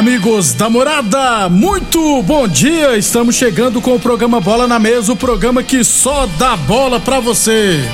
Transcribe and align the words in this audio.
Amigos 0.00 0.54
da 0.54 0.70
morada, 0.70 1.46
muito 1.50 2.22
bom 2.22 2.48
dia! 2.48 2.96
Estamos 2.96 3.34
chegando 3.34 3.82
com 3.82 3.94
o 3.94 4.00
programa 4.00 4.40
Bola 4.40 4.66
na 4.66 4.78
Mesa 4.78 5.12
o 5.12 5.16
programa 5.16 5.62
que 5.62 5.84
só 5.84 6.26
dá 6.38 6.56
bola 6.56 6.98
pra 6.98 7.20
você. 7.20 7.86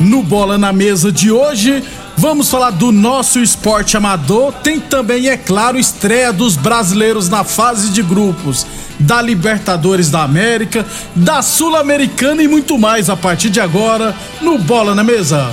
No 0.00 0.24
Bola 0.24 0.58
na 0.58 0.72
Mesa 0.72 1.12
de 1.12 1.30
hoje, 1.30 1.84
vamos 2.16 2.50
falar 2.50 2.70
do 2.70 2.90
nosso 2.90 3.38
esporte 3.38 3.96
amador. 3.96 4.52
Tem 4.54 4.80
também, 4.80 5.28
é 5.28 5.36
claro, 5.36 5.78
estreia 5.78 6.32
dos 6.32 6.56
brasileiros 6.56 7.28
na 7.28 7.44
fase 7.44 7.90
de 7.90 8.02
grupos 8.02 8.66
da 8.98 9.22
Libertadores 9.22 10.10
da 10.10 10.24
América, 10.24 10.84
da 11.14 11.42
Sul-Americana 11.42 12.42
e 12.42 12.48
muito 12.48 12.76
mais 12.76 13.08
a 13.08 13.16
partir 13.16 13.50
de 13.50 13.60
agora 13.60 14.12
no 14.42 14.58
Bola 14.58 14.96
na 14.96 15.04
Mesa. 15.04 15.52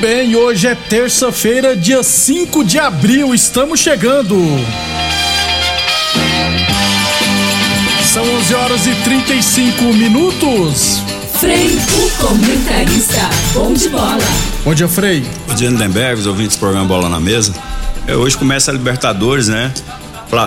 Bem, 0.00 0.34
hoje 0.34 0.66
é 0.66 0.74
terça-feira, 0.74 1.76
dia 1.76 2.02
5 2.02 2.64
de 2.64 2.78
abril, 2.78 3.34
estamos 3.34 3.80
chegando. 3.80 4.34
São 8.10 8.24
11 8.24 8.54
horas 8.54 8.86
e 8.86 8.94
35 9.04 9.84
minutos. 9.92 11.02
Frei, 11.38 11.68
o 11.68 12.26
comentarista, 12.26 13.28
bom 13.52 13.74
de 13.74 13.90
bola. 13.90 14.18
Bom 14.64 14.74
dia, 14.74 14.88
Frei. 14.88 15.24
Bom 15.46 15.54
dia, 15.54 15.68
Lindenberg, 15.68 16.20
os 16.20 16.26
ouvintes 16.26 16.56
do 16.56 16.60
programa 16.60 16.86
Bola 16.86 17.08
na 17.08 17.20
Mesa. 17.20 17.54
É, 18.06 18.16
hoje 18.16 18.36
começa 18.38 18.70
a 18.70 18.74
Libertadores, 18.74 19.48
né? 19.48 19.72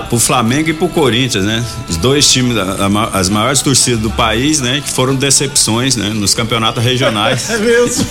Pro 0.10 0.18
Flamengo 0.18 0.70
e 0.70 0.74
pro 0.74 0.88
Corinthians, 0.88 1.44
né? 1.44 1.64
Os 1.90 1.98
dois 1.98 2.32
times, 2.32 2.56
as 3.12 3.28
maiores 3.28 3.62
torcidas 3.62 4.00
do 4.00 4.10
país, 4.10 4.62
né? 4.62 4.82
Que 4.84 4.90
foram 4.90 5.14
decepções, 5.14 5.98
né? 5.98 6.10
Nos 6.10 6.34
campeonatos 6.34 6.84
regionais. 6.84 7.50
É 7.54 7.58
mesmo? 7.58 8.06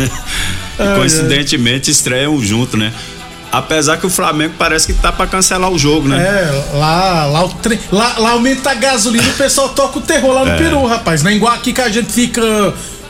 e 0.78 0.96
coincidentemente 0.96 1.90
estreiam 1.90 2.40
junto, 2.40 2.76
né? 2.76 2.92
Apesar 3.50 3.96
que 3.96 4.06
o 4.06 4.10
Flamengo 4.10 4.54
parece 4.58 4.86
que 4.86 4.92
tá 4.92 5.10
pra 5.10 5.26
cancelar 5.26 5.70
o 5.70 5.78
jogo, 5.78 6.06
né? 6.06 6.18
É, 6.18 6.76
lá, 6.76 7.26
lá, 7.26 7.44
o 7.44 7.48
tre... 7.48 7.80
lá, 7.90 8.14
lá 8.18 8.30
aumenta 8.30 8.70
a 8.70 8.74
gasolina 8.74 9.26
e 9.26 9.30
o 9.30 9.34
pessoal 9.34 9.70
toca 9.70 9.98
o 9.98 10.02
terror 10.02 10.32
lá 10.32 10.44
no 10.44 10.52
É. 10.52 10.56
Peru, 10.56 10.84
rapaz. 10.86 11.22
Não 11.22 11.30
é 11.30 11.34
igual 11.34 11.52
aqui 11.54 11.72
que 11.72 11.80
a 11.80 11.88
gente 11.88 12.12
fica 12.12 12.42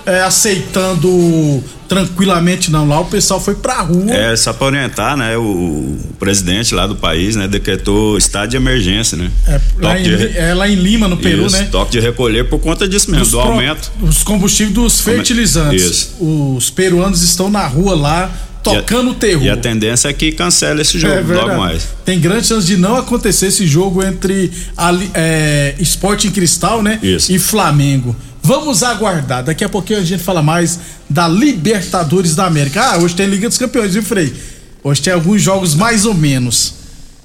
é, 0.07 0.23
aceitando 0.23 1.63
tranquilamente, 1.89 2.71
não. 2.71 2.87
Lá 2.87 3.01
o 3.01 3.07
pessoal 3.07 3.41
foi 3.41 3.55
pra 3.55 3.81
rua. 3.81 4.13
É, 4.13 4.37
só 4.37 4.53
pra 4.53 4.67
orientar, 4.67 5.17
né? 5.17 5.37
O, 5.37 5.41
o 5.43 5.99
presidente 6.19 6.75
lá 6.75 6.87
do 6.87 6.95
país, 6.97 7.35
né? 7.35 7.49
Decretou 7.49 8.17
estado 8.19 8.51
de 8.51 8.57
emergência, 8.57 9.17
né? 9.17 9.31
É, 9.47 9.61
lá, 9.81 9.99
em, 9.99 10.03
de 10.03 10.37
é 10.39 10.55
lá 10.55 10.69
em 10.69 10.75
Lima, 10.75 11.09
no 11.09 11.17
Peru, 11.17 11.47
Isso, 11.47 11.57
né? 11.57 11.69
toque 11.71 11.93
de 11.93 12.01
recolher 12.01 12.45
por 12.49 12.59
conta 12.61 12.87
disso 12.89 13.11
mesmo, 13.11 13.25
Dos 13.25 13.33
do 13.33 13.41
pro- 13.41 13.51
aumento. 13.51 13.91
Os 14.03 14.23
combustíveis 14.23 14.75
dos 14.75 15.01
fertilizantes. 15.01 15.83
Isso. 15.83 16.15
Os 16.21 16.71
peruanos 16.71 17.23
estão 17.23 17.49
na 17.51 17.67
rua 17.67 17.95
lá, 17.95 18.31
tocando 18.63 19.11
o 19.13 19.15
terror. 19.15 19.43
E 19.45 19.49
a 19.51 19.57
tendência 19.57 20.09
é 20.09 20.13
que 20.13 20.33
cancele 20.33 20.83
esse 20.83 20.99
jogo 20.99 21.15
É 21.15 21.23
verdade. 21.23 21.49
logo 21.49 21.59
mais. 21.61 21.89
Tem 22.05 22.21
grande 22.21 22.47
chance 22.47 22.67
de 22.67 22.77
não 22.77 22.97
acontecer 22.97 23.47
esse 23.47 23.67
jogo 23.67 24.05
entre 24.05 24.51
a, 24.77 24.91
é, 25.15 25.75
Esporte 25.79 26.27
em 26.27 26.31
Cristal, 26.31 26.83
né? 26.83 26.99
Isso. 27.03 27.33
E 27.33 27.39
Flamengo. 27.39 28.15
Vamos 28.49 28.83
aguardar. 28.83 29.45
Daqui 29.45 29.63
a 29.63 29.69
pouquinho 29.69 29.99
a 29.99 30.03
gente 30.03 30.23
fala 30.23 30.41
mais 30.41 30.81
da 31.07 31.29
Libertadores 31.29 32.35
da 32.35 32.47
América. 32.47 32.83
Ah, 32.83 32.97
hoje 32.97 33.15
tem 33.15 33.27
Liga 33.27 33.47
dos 33.47 33.59
Campeões, 33.59 33.93
viu, 33.93 34.03
Frei? 34.03 34.35
Hoje 34.83 35.03
tem 35.03 35.13
alguns 35.13 35.43
jogos 35.43 35.75
mais 35.75 36.07
ou 36.07 36.15
menos. 36.15 36.73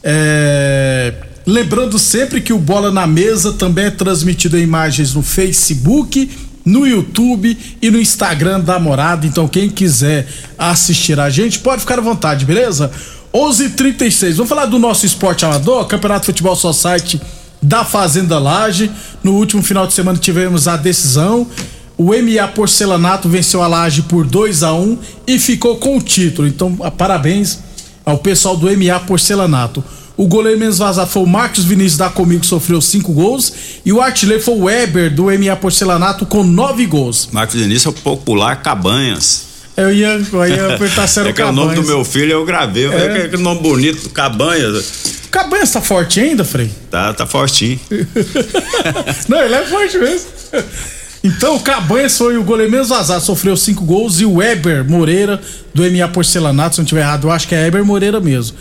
É, 0.04 1.14
Lembrando 1.48 1.98
sempre 1.98 2.42
que 2.42 2.52
o 2.52 2.60
Bola 2.60 2.92
na 2.92 3.08
Mesa 3.08 3.54
também 3.54 3.86
é 3.86 3.90
transmitido 3.90 4.58
em 4.58 4.64
imagens 4.64 5.14
no 5.14 5.22
Facebook, 5.22 6.30
no 6.66 6.86
YouTube 6.86 7.58
e 7.82 7.90
no 7.90 8.02
Instagram 8.02 8.60
da 8.60 8.78
Morada. 8.78 9.26
Então, 9.26 9.48
quem 9.48 9.70
quiser 9.70 10.28
assistir 10.58 11.18
a 11.22 11.30
gente, 11.30 11.60
pode 11.60 11.80
ficar 11.80 12.00
à 12.00 12.02
vontade, 12.02 12.44
beleza? 12.44 12.92
11:36. 13.34 14.36
Vamos 14.36 14.50
falar 14.50 14.66
do 14.66 14.78
nosso 14.78 15.06
esporte 15.06 15.46
amador, 15.46 15.86
Campeonato 15.86 16.26
Futebol 16.26 16.56
Society 16.58 17.22
da 17.64 17.84
Fazenda 17.84 18.38
Laje. 18.38 18.92
No 19.24 19.34
último 19.34 19.64
final 19.64 19.88
de 19.88 19.94
semana 19.94 20.18
tivemos 20.18 20.68
a 20.68 20.76
decisão. 20.76 21.48
O 21.98 22.08
MA 22.08 22.48
Porcelanato 22.50 23.30
venceu 23.30 23.64
a 23.64 23.68
Laje 23.68 24.02
por 24.04 24.26
2 24.26 24.64
a 24.64 24.74
1 24.74 24.98
e 25.28 25.40
ficou 25.40 25.78
com 25.78 25.98
o 25.98 26.02
título. 26.02 26.48
Então, 26.48 26.76
parabéns 26.98 27.60
ao 28.06 28.18
pessoal 28.18 28.58
do 28.58 28.68
MA 28.78 29.00
Porcelanato. 29.00 29.84
O 30.16 30.28
goleiro 30.28 30.60
menos 30.60 30.78
vazado 30.78 31.10
foi 31.10 31.24
o 31.24 31.28
Marcos 31.28 31.64
Vinícius 31.64 31.98
da 31.98 32.10
Comigo, 32.10 32.42
que 32.42 32.48
sofreu 32.48 32.80
cinco 32.82 33.14
gols. 33.14 33.54
E 33.84 33.92
o 33.92 34.00
artilheiro 34.02 34.44
foi 34.44 34.54
o 34.54 34.64
Weber, 34.66 35.14
do 35.14 35.26
MA 35.26 35.56
Porcelanato, 35.56 36.26
com 36.26 36.44
nove 36.44 36.86
gols. 36.86 37.30
Marcos 37.32 37.60
Vinícius 37.60 37.88
é 37.88 37.90
o 37.90 38.02
popular 38.02 38.62
Cabanhas. 38.62 39.53
Eu 39.76 39.92
ia, 39.92 40.22
eu 40.32 40.48
ia 40.48 40.76
apertar 40.76 41.08
se 41.08 41.20
era 41.20 41.30
é 41.30 41.32
o 41.32 41.36
que 41.36 41.42
é 41.42 41.46
o 41.46 41.52
nome 41.52 41.76
do 41.76 41.82
Cabanhas. 41.82 41.88
meu 41.88 42.06
filho, 42.06 42.32
eu 42.32 42.46
gravei. 42.46 42.88
É. 42.88 43.26
É. 43.26 43.28
Que 43.30 43.38
nome 43.38 43.62
bonito, 43.62 44.10
Cabanhas. 44.10 45.04
Cabanhas 45.32 45.72
tá 45.72 45.82
forte 45.82 46.20
ainda, 46.20 46.44
Frei? 46.44 46.70
Tá, 46.92 47.14
tá 47.14 47.26
fortinho. 47.26 47.80
Não, 49.28 49.42
ele 49.42 49.56
é 49.56 49.66
forte 49.66 49.98
mesmo. 49.98 50.28
Então, 51.24 51.56
o 51.56 51.60
Cabanhas 51.60 52.18
foi 52.18 52.38
o 52.38 52.44
goleiro 52.44 52.72
menos 52.72 52.90
vazado, 52.90 53.24
sofreu 53.24 53.58
cinco 53.58 53.84
gols. 53.84 54.20
E 54.20 54.26
o 54.26 54.36
Weber 54.36 54.88
Moreira, 54.88 55.42
do 55.74 55.82
MA 55.90 56.08
Porcelanato, 56.08 56.76
se 56.76 56.82
não 56.82 56.86
tiver 56.86 57.02
errado, 57.02 57.28
eu 57.28 57.32
acho 57.32 57.48
que 57.48 57.56
é 57.56 57.64
Weber 57.64 57.84
Moreira 57.84 58.20
mesmo. 58.20 58.58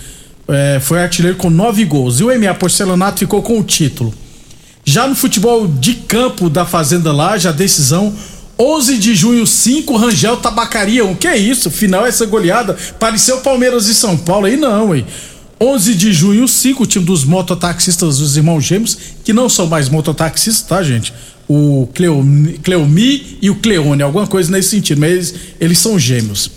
É, 0.48 0.80
foi 0.80 1.02
artilheiro 1.02 1.36
com 1.36 1.50
nove 1.50 1.84
gols. 1.84 2.20
E 2.20 2.24
o 2.24 2.40
MA 2.40 2.54
Porcelanato 2.54 3.18
ficou 3.18 3.42
com 3.42 3.58
o 3.58 3.62
título. 3.62 4.14
Já 4.84 5.06
no 5.06 5.14
futebol 5.14 5.68
de 5.68 5.94
campo 5.94 6.48
da 6.48 6.64
Fazenda 6.64 7.12
Laje, 7.12 7.46
a 7.46 7.52
decisão 7.52 8.14
11 8.58 8.98
de 8.98 9.14
junho 9.14 9.46
5, 9.46 9.96
Rangel 9.96 10.36
Tabacaria 10.36 11.04
1. 11.04 11.14
Que 11.16 11.28
é 11.28 11.36
isso? 11.36 11.70
Final 11.70 12.06
essa 12.06 12.26
goleada. 12.26 12.76
Pareceu 12.98 13.38
Palmeiras 13.38 13.86
e 13.86 13.94
São 13.94 14.16
Paulo 14.16 14.46
aí 14.46 14.56
não, 14.56 14.94
hein? 14.94 15.04
11 15.60 15.94
de 15.94 16.12
junho, 16.12 16.48
5, 16.48 16.82
o 16.82 16.86
time 16.86 17.04
dos 17.04 17.24
mototaxistas 17.24 18.18
dos 18.18 18.36
irmãos 18.36 18.64
gêmeos, 18.64 18.98
que 19.22 19.32
não 19.32 19.48
são 19.48 19.66
mais 19.66 19.88
mototaxistas, 19.88 20.66
tá, 20.66 20.82
gente? 20.82 21.14
O 21.48 21.88
Cleomi, 21.94 22.54
Cleomi 22.54 23.38
e 23.40 23.48
o 23.48 23.54
Cleone, 23.54 24.02
alguma 24.02 24.26
coisa 24.26 24.50
nesse 24.50 24.70
sentido, 24.70 25.00
mas 25.00 25.12
eles, 25.12 25.34
eles 25.60 25.78
são 25.78 25.96
gêmeos. 25.98 26.50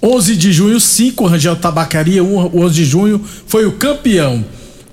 11 0.00 0.36
de 0.36 0.52
junho, 0.52 0.78
5, 0.78 1.26
Rangel 1.26 1.56
Tabacaria, 1.56 2.22
o 2.22 2.64
11 2.64 2.74
de 2.74 2.84
junho, 2.84 3.20
foi 3.46 3.66
o 3.66 3.72
campeão. 3.72 4.44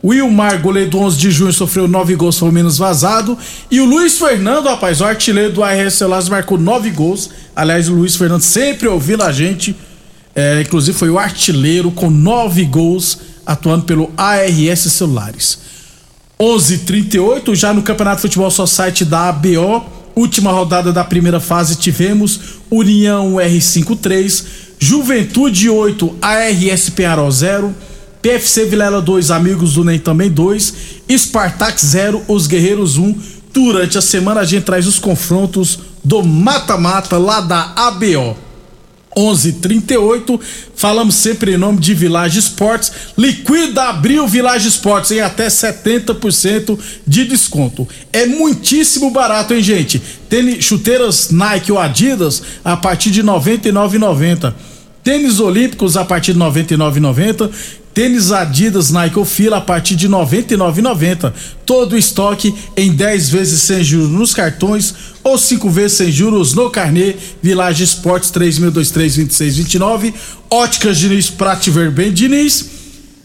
Wilmar, 0.04 0.62
goleiro 0.62 0.92
do 0.92 1.00
11 1.00 1.18
de 1.18 1.32
junho, 1.32 1.52
sofreu 1.52 1.88
9 1.88 2.16
gols, 2.16 2.38
foi 2.38 2.50
o 2.50 2.52
menos 2.52 2.78
vazado. 2.78 3.38
E 3.70 3.82
o 3.82 3.86
Luiz 3.86 4.18
Fernando, 4.18 4.68
rapaz, 4.68 5.02
o 5.02 5.06
artilheiro 5.06 5.52
do 5.52 5.64
ARS 5.64 5.96
Celulares, 5.96 6.30
marcou 6.30 6.58
9 6.58 6.90
gols. 6.92 7.30
Aliás, 7.56 7.90
o 7.90 7.94
Luiz 7.94 8.16
Fernando 8.16 8.42
sempre 8.42 8.88
ouvindo 8.88 9.24
a 9.24 9.32
gente. 9.32 9.76
É, 10.34 10.62
inclusive 10.62 10.98
foi 10.98 11.10
o 11.10 11.20
artilheiro 11.20 11.92
com 11.92 12.10
9 12.10 12.64
gols 12.66 13.20
atuando 13.46 13.84
pelo 13.84 14.12
ARS 14.16 14.80
Celulares. 14.80 15.60
11:38 16.40 17.54
já 17.54 17.74
no 17.74 17.82
Campeonato 17.82 18.22
Futebol 18.22 18.50
Society 18.50 19.04
da 19.04 19.28
ABO, 19.28 19.86
última 20.16 20.52
rodada 20.52 20.94
da 20.94 21.04
primeira 21.04 21.42
fase 21.42 21.76
tivemos 21.76 22.40
União 22.72 23.34
R53, 23.34 24.46
Juventude 24.80 25.70
8, 25.70 26.16
ARS 26.22 26.90
Penharol 26.92 27.30
0, 27.30 27.76
PFC 28.22 28.66
Vilela 28.66 29.02
2, 29.02 29.32
Amigos 29.32 29.74
do 29.74 29.84
NEM 29.84 30.00
também 30.00 30.30
2, 30.30 30.74
Spartak 31.18 31.84
0, 31.84 32.24
Os 32.28 32.48
Guerreiros 32.48 32.98
1. 32.98 33.16
Durante 33.54 33.98
a 33.98 34.02
semana 34.02 34.42
a 34.42 34.46
gente 34.46 34.64
traz 34.64 34.86
os 34.88 35.00
confrontos 35.00 35.80
do 36.04 36.24
mata-mata 36.24 37.18
lá 37.18 37.42
da 37.42 37.74
ABO. 37.76 38.38
11:38 39.18 40.40
falamos 40.76 41.16
sempre 41.16 41.54
em 41.54 41.58
nome 41.58 41.80
de 41.80 41.94
Village 41.94 42.40
Esportes. 42.40 42.92
Liquida 43.18 43.86
Abril 43.86 44.28
Village 44.28 44.68
Esportes 44.68 45.12
em 45.12 45.20
até 45.20 45.48
70% 45.48 46.78
de 47.06 47.26
desconto. 47.26 47.88
É 48.14 48.26
muitíssimo 48.26 49.12
barato, 49.12 49.54
hein, 49.54 49.64
gente? 49.64 50.02
Tênis, 50.30 50.64
chuteiras 50.64 51.32
Nike 51.32 51.72
ou 51.72 51.80
Adidas 51.80 52.44
a 52.64 52.78
partir 52.78 53.12
de 53.12 53.22
R$ 53.22 53.28
99,90. 53.28 54.54
Tênis 55.04 55.40
Olímpicos 55.40 55.98
a 55.98 56.06
partir 56.06 56.34
de 56.34 56.40
R$ 56.40 56.46
99,90. 56.46 57.50
Tênis 57.94 58.32
Adidas 58.32 58.92
Nike 58.92 59.20
ou 59.20 59.26
Fila 59.26 59.58
a 59.58 59.62
partir 59.62 59.96
de 59.96 60.08
R$ 60.08 60.14
99,90. 60.14 61.34
Todo 61.66 61.94
o 61.94 61.98
estoque 61.98 62.54
em 62.78 62.94
10 62.94 63.30
vezes 63.30 63.62
sem 63.62 63.84
juros 63.84 64.10
nos 64.10 64.34
cartões 64.34 64.94
ou 65.24 65.38
5 65.38 65.70
vezes 65.70 65.98
sem 65.98 66.12
juros 66.12 66.54
no 66.54 66.70
carnê. 66.70 67.16
Village 67.42 67.84
Esportes 67.84 68.32
3023-2629. 68.32 70.14
Óticas 70.50 70.98
Diniz 70.98 71.30
pra 71.30 71.56
te 71.56 71.70
ver 71.70 71.92
bem, 71.92 72.12
Diniz. 72.12 72.70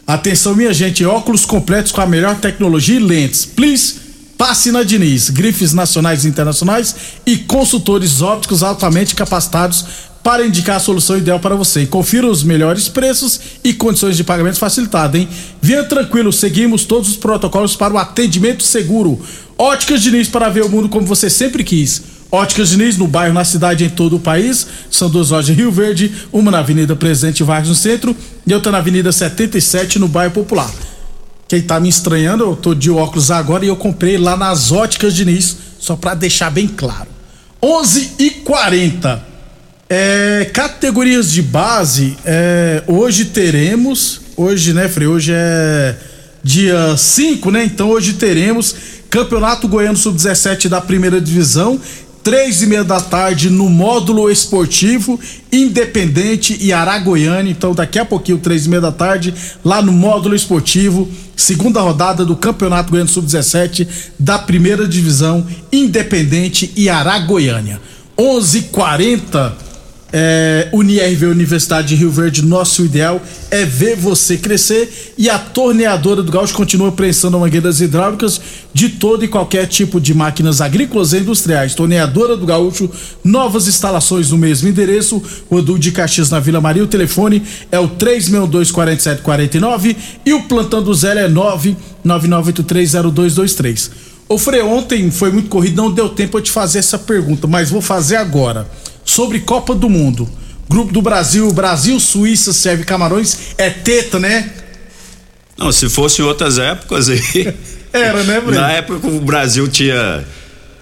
Atenção, 0.07 0.53
minha 0.53 0.73
gente, 0.73 1.03
óculos 1.03 1.45
completos 1.45 1.91
com 1.91 2.01
a 2.01 2.05
melhor 2.05 2.35
tecnologia 2.35 2.97
e 2.97 2.99
lentes. 2.99 3.43
Please, 3.45 3.95
passe 4.37 4.71
na 4.71 4.83
Diniz. 4.83 5.29
Grifes 5.29 5.73
nacionais 5.73 6.25
e 6.25 6.27
internacionais 6.27 6.95
e 7.25 7.37
consultores 7.37 8.21
ópticos 8.21 8.61
altamente 8.61 9.15
capacitados 9.15 9.85
para 10.25 10.43
indicar 10.43 10.77
a 10.77 10.79
solução 10.79 11.19
ideal 11.19 11.39
para 11.39 11.53
você. 11.53 11.85
Confira 11.85 12.25
os 12.25 12.41
melhores 12.41 12.89
preços 12.89 13.39
e 13.63 13.71
condições 13.71 14.17
de 14.17 14.23
pagamento 14.23 14.57
facilitado, 14.57 15.17
hein? 15.17 15.29
Venha 15.61 15.83
tranquilo, 15.83 16.33
seguimos 16.33 16.83
todos 16.83 17.09
os 17.09 17.15
protocolos 17.15 17.75
para 17.75 17.93
o 17.93 17.97
atendimento 17.99 18.63
seguro. 18.63 19.21
Óticas 19.55 20.01
Diniz 20.01 20.27
para 20.27 20.49
ver 20.49 20.63
o 20.63 20.69
mundo 20.69 20.89
como 20.89 21.05
você 21.05 21.29
sempre 21.29 21.63
quis. 21.63 22.01
Óticas 22.31 22.69
Diniz 22.69 22.97
no 22.97 23.07
bairro, 23.07 23.35
na 23.35 23.45
cidade, 23.45 23.85
em 23.85 23.89
todo 23.89 24.15
o 24.15 24.19
país. 24.19 24.65
São 24.89 25.11
duas 25.11 25.29
lojas 25.29 25.51
em 25.51 25.53
Rio 25.53 25.71
Verde, 25.71 26.11
uma 26.33 26.49
na 26.49 26.57
Avenida 26.57 26.95
Presidente 26.95 27.43
Vargas 27.43 27.69
no 27.69 27.75
centro 27.75 28.17
e 28.47 28.51
outra 28.51 28.71
na 28.71 28.79
Avenida 28.79 29.11
77 29.11 29.99
no 29.99 30.07
bairro 30.07 30.33
Popular. 30.33 30.73
Quem 31.47 31.61
tá 31.61 31.79
me 31.79 31.87
estranhando, 31.87 32.45
eu 32.45 32.55
tô 32.55 32.73
de 32.73 32.89
óculos 32.89 33.29
agora 33.29 33.63
e 33.63 33.67
eu 33.67 33.75
comprei 33.75 34.17
lá 34.17 34.35
nas 34.35 34.71
Óticas 34.71 35.13
Diniz, 35.13 35.55
só 35.79 35.95
para 35.95 36.15
deixar 36.15 36.49
bem 36.49 36.67
claro. 36.67 37.09
11 37.61 38.13
e 38.17 38.31
40 38.31 39.34
é, 39.89 40.49
categorias 40.53 41.31
de 41.31 41.41
base, 41.41 42.17
é, 42.25 42.83
hoje 42.87 43.25
teremos, 43.25 44.21
hoje, 44.35 44.73
né, 44.73 44.89
Frei? 44.89 45.07
Hoje 45.07 45.31
é 45.33 45.95
dia 46.43 46.95
5, 46.97 47.51
né? 47.51 47.63
Então 47.65 47.89
hoje 47.89 48.13
teremos 48.13 48.75
Campeonato 49.09 49.67
Goiano 49.67 49.97
Sub-17 49.97 50.67
da 50.67 50.81
primeira 50.81 51.21
divisão, 51.21 51.79
três 52.23 52.63
e 52.63 52.65
meia 52.65 52.83
da 52.83 52.99
tarde 52.99 53.51
no 53.51 53.69
módulo 53.69 54.31
esportivo 54.31 55.19
Independente 55.51 56.57
e 56.59 56.73
Aragoiânia. 56.73 57.51
Então 57.51 57.73
daqui 57.73 57.99
a 57.99 58.05
pouquinho, 58.05 58.39
três 58.39 58.65
e 58.65 58.69
meia 58.69 58.81
da 58.81 58.91
tarde, 58.91 59.33
lá 59.63 59.81
no 59.81 59.91
módulo 59.91 60.35
esportivo, 60.35 61.07
segunda 61.35 61.81
rodada 61.81 62.25
do 62.25 62.35
Campeonato 62.35 62.89
Goiano 62.89 63.09
Sub-17 63.09 63.87
da 64.17 64.39
primeira 64.39 64.87
divisão 64.87 65.45
Independente 65.71 66.71
e 66.75 66.89
Aragoiânia. 66.89 67.79
11:40 68.17 69.64
é, 70.17 70.69
UniRV 70.71 71.25
Universidade 71.25 71.89
de 71.89 71.95
Rio 71.95 72.09
Verde, 72.09 72.41
nosso 72.41 72.85
ideal 72.85 73.21
é 73.51 73.65
ver 73.65 73.97
você 73.97 74.37
crescer 74.37 75.13
e 75.17 75.29
a 75.29 75.37
torneadora 75.37 76.23
do 76.23 76.31
Gaúcho 76.31 76.53
continua 76.53 76.89
prensando 76.93 77.37
mangueiras 77.37 77.81
hidráulicas 77.81 78.39
de 78.73 78.87
todo 78.87 79.25
e 79.25 79.27
qualquer 79.27 79.67
tipo 79.67 79.99
de 79.99 80.13
máquinas 80.13 80.61
agrícolas 80.61 81.11
e 81.11 81.17
industriais. 81.17 81.75
Torneadora 81.75 82.37
do 82.37 82.45
Gaúcho, 82.45 82.89
novas 83.25 83.67
instalações 83.67 84.31
no 84.31 84.37
mesmo 84.37 84.69
endereço, 84.69 85.21
Rodul 85.51 85.77
de 85.77 85.91
Caxias 85.91 86.29
na 86.29 86.39
Vila 86.39 86.61
Maria. 86.61 86.85
O 86.85 86.87
telefone 86.87 87.43
é 87.69 87.77
o 87.77 87.89
3624749 87.89 89.97
e 90.25 90.31
o 90.31 90.43
plantão 90.43 90.81
do 90.81 90.93
Zé 90.93 91.25
é 91.25 91.29
999830223. 92.05 93.91
O 94.29 94.37
Frei, 94.37 94.61
ontem 94.61 95.11
foi 95.11 95.29
muito 95.29 95.49
corrido, 95.49 95.75
não 95.75 95.91
deu 95.91 96.07
tempo 96.07 96.39
de 96.39 96.49
fazer 96.49 96.79
essa 96.79 96.97
pergunta, 96.97 97.47
mas 97.47 97.69
vou 97.69 97.81
fazer 97.81 98.15
agora 98.15 98.65
sobre 99.05 99.39
Copa 99.39 99.75
do 99.75 99.89
Mundo. 99.89 100.27
Grupo 100.67 100.91
do 100.91 101.01
Brasil, 101.01 101.53
Brasil, 101.53 101.99
Suíça, 101.99 102.51
serve 102.51 102.83
Camarões, 102.83 103.53
é 103.57 103.69
teta, 103.69 104.19
né? 104.19 104.51
Não, 105.55 105.71
se 105.71 105.87
fosse 105.87 106.21
em 106.21 106.25
outras 106.25 106.57
épocas 106.57 107.07
aí. 107.07 107.21
Era, 107.93 108.23
né, 108.23 108.41
Breno? 108.41 108.59
Na 108.59 108.71
época 108.71 108.99
que 108.99 109.15
o 109.15 109.21
Brasil 109.21 109.69
tinha 109.69 110.25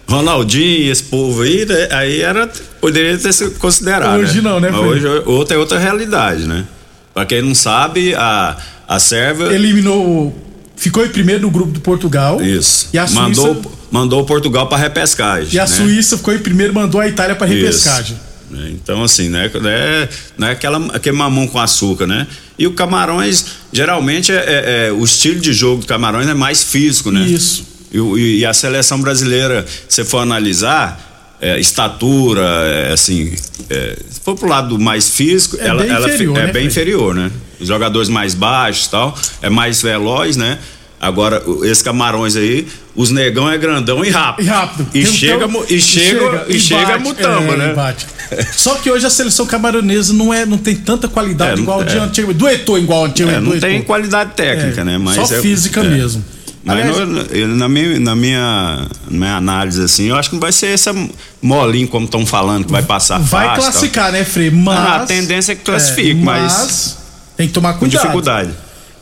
Ronaldinho, 0.08 0.92
esse 0.92 1.04
povo 1.04 1.44
aí, 1.44 1.64
né, 1.64 1.88
aí 1.92 2.22
era, 2.22 2.50
poderia 2.82 3.16
ter 3.18 3.32
sido 3.32 3.52
considerado. 3.60 4.20
Hoje 4.20 4.42
não, 4.42 4.60
né, 4.60 4.72
Mas 4.72 4.82
hoje 4.82 5.06
outra 5.26 5.56
é 5.56 5.60
outra 5.60 5.78
realidade, 5.78 6.48
né? 6.48 6.66
Pra 7.14 7.24
quem 7.26 7.44
não 7.44 7.54
sabe, 7.54 8.16
a, 8.16 8.58
a 8.88 9.00
Sérvia. 9.00 9.46
Eliminou, 9.54 10.36
ficou 10.76 11.06
em 11.06 11.10
primeiro 11.10 11.44
no 11.44 11.52
grupo 11.52 11.72
do 11.72 11.80
Portugal. 11.80 12.42
Isso. 12.42 12.90
E 12.92 12.98
a 12.98 13.06
Suíça, 13.06 13.58
mandou, 13.94 14.20
mandou 14.20 14.26
Portugal 14.26 14.68
pra 14.68 14.78
repescagem. 14.78 15.54
e 15.56 15.60
a 15.60 15.64
né? 15.64 15.68
Suíça 15.68 16.18
ficou 16.18 16.34
em 16.34 16.40
primeiro, 16.40 16.74
mandou 16.74 17.00
a 17.00 17.08
Itália 17.08 17.36
para 17.36 17.48
repescagem. 17.48 18.18
Isso. 18.18 18.34
É, 18.66 18.70
Então, 18.70 19.04
assim, 19.04 19.30
né? 19.30 19.50
É, 19.66 20.10
não 20.38 20.48
é 20.48 20.52
aquela, 20.52 20.78
aquele 20.96 21.16
mamão 21.16 21.48
com 21.48 21.60
açúcar, 21.60 22.06
né? 22.06 22.28
E 22.58 22.68
o 22.68 22.74
Camarões, 22.74 23.46
geralmente, 23.72 24.32
é, 24.32 24.36
é- 24.36 24.88
é- 24.88 24.92
o 24.92 25.04
estilo 25.04 25.40
de 25.40 25.54
jogo 25.54 25.82
do 25.82 25.88
Camarões 25.88 26.28
é 26.28 26.34
mais 26.34 26.64
físico, 26.64 27.10
né? 27.12 27.22
Isso. 27.26 27.66
E, 27.92 28.00
o- 28.00 28.18
e- 28.18 28.40
e 28.40 28.46
a 28.46 28.54
seleção 28.54 29.00
brasileira, 29.02 29.66
se 29.88 30.04
for 30.04 30.20
analisar, 30.20 31.36
é, 31.42 31.60
estatura, 31.60 32.42
é, 32.42 32.94
assim, 32.94 33.34
é, 33.70 33.98
se 34.10 34.20
for 34.22 34.36
pro 34.36 34.48
lado 34.48 34.78
mais 34.80 35.10
físico, 35.10 35.58
É 35.60 35.68
ela, 35.68 35.82
bem 35.84 35.92
ela 35.92 36.08
inferior, 36.08 36.38
é 36.38 36.46
né, 36.48 36.52
bem 36.54 36.68
inferior, 36.68 37.16
né? 37.16 37.32
Os 37.60 37.68
jogadores 37.68 38.08
mais 38.10 38.34
baixos 38.34 38.86
e 38.88 38.90
tal, 38.92 39.18
é 39.42 39.50
mais 39.50 39.82
veloz, 39.82 40.38
né? 40.38 40.60
Agora, 41.06 41.44
esses 41.64 41.82
camarões 41.82 42.36
aí, 42.36 42.66
os 42.96 43.10
negão 43.12 43.50
é 43.52 43.58
grandão 43.58 44.06
e 44.06 44.10
rápido. 44.10 44.46
E 44.46 44.50
rápido. 44.50 44.88
E 44.94 45.04
um- 45.04 45.06
chega, 45.14 45.48
mu- 45.48 45.66
e 45.70 45.82
chega, 45.82 46.46
e 46.48 46.60
chega 46.60 46.86
bate, 46.94 47.04
mutamba, 47.04 47.54
é, 47.54 47.58
né? 47.58 47.72
e 47.72 47.76
bate. 47.76 48.06
Só 48.54 48.76
que 48.76 48.90
hoje 48.90 49.06
a 49.06 49.10
seleção 49.10 49.46
camaronesa 49.46 50.14
não 50.14 50.34
é, 50.34 50.46
não 50.46 50.58
tem 50.58 50.76
tanta 50.76 51.08
qualidade 51.10 51.60
É, 51.60 51.64
igual 51.64 51.82
é. 51.82 51.86
de 51.86 51.98
antigamente. 51.98 52.40
Do 52.40 52.48
Eto'o 52.48 52.78
igual 52.78 53.06
antigamente. 53.06 53.48
É, 53.48 53.54
não 53.54 53.60
tem 53.60 53.82
qualidade 53.82 54.32
técnica, 54.34 54.82
É, 54.82 54.84
né? 54.86 54.98
Mas 54.98 55.28
só 55.28 55.36
é- 55.36 55.42
física 55.42 55.82
é. 55.82 55.90
mesmo. 55.90 56.24
Mas 56.66 56.78
Aliás, 56.80 56.98
no- 57.10 57.48
na, 57.58 57.68
minha, 57.68 58.00
na, 58.00 58.16
minha, 58.16 58.88
minha 59.10 59.36
análise, 59.36 59.84
assim, 59.84 60.06
eu 60.08 60.16
acho 60.16 60.30
que 60.30 60.36
não 60.36 60.40
vai 60.42 60.54
ser 60.54 60.68
essa 60.68 60.96
molinho 61.42 61.90
como 61.90 62.06
estão 62.06 62.26
falando, 62.26 62.64
que 62.66 62.72
vai 62.72 62.82
passar 62.84 63.20
vai 63.20 63.48
fácil. 63.48 63.64
classificar, 63.64 64.12
né, 64.14 64.24
Frei? 64.24 64.50
Mas. 64.50 64.78
Ah, 64.80 64.96
a 64.96 65.00
tendência 65.06 65.52
é 65.52 65.56
que 65.56 65.64
classifique, 65.64 66.16
mas- 66.16 66.98
Tem 67.36 67.48
que 67.48 67.54
tomar 67.54 67.74
Com 67.74 67.80
cuidado. 67.80 68.02
dificuldade. 68.02 68.52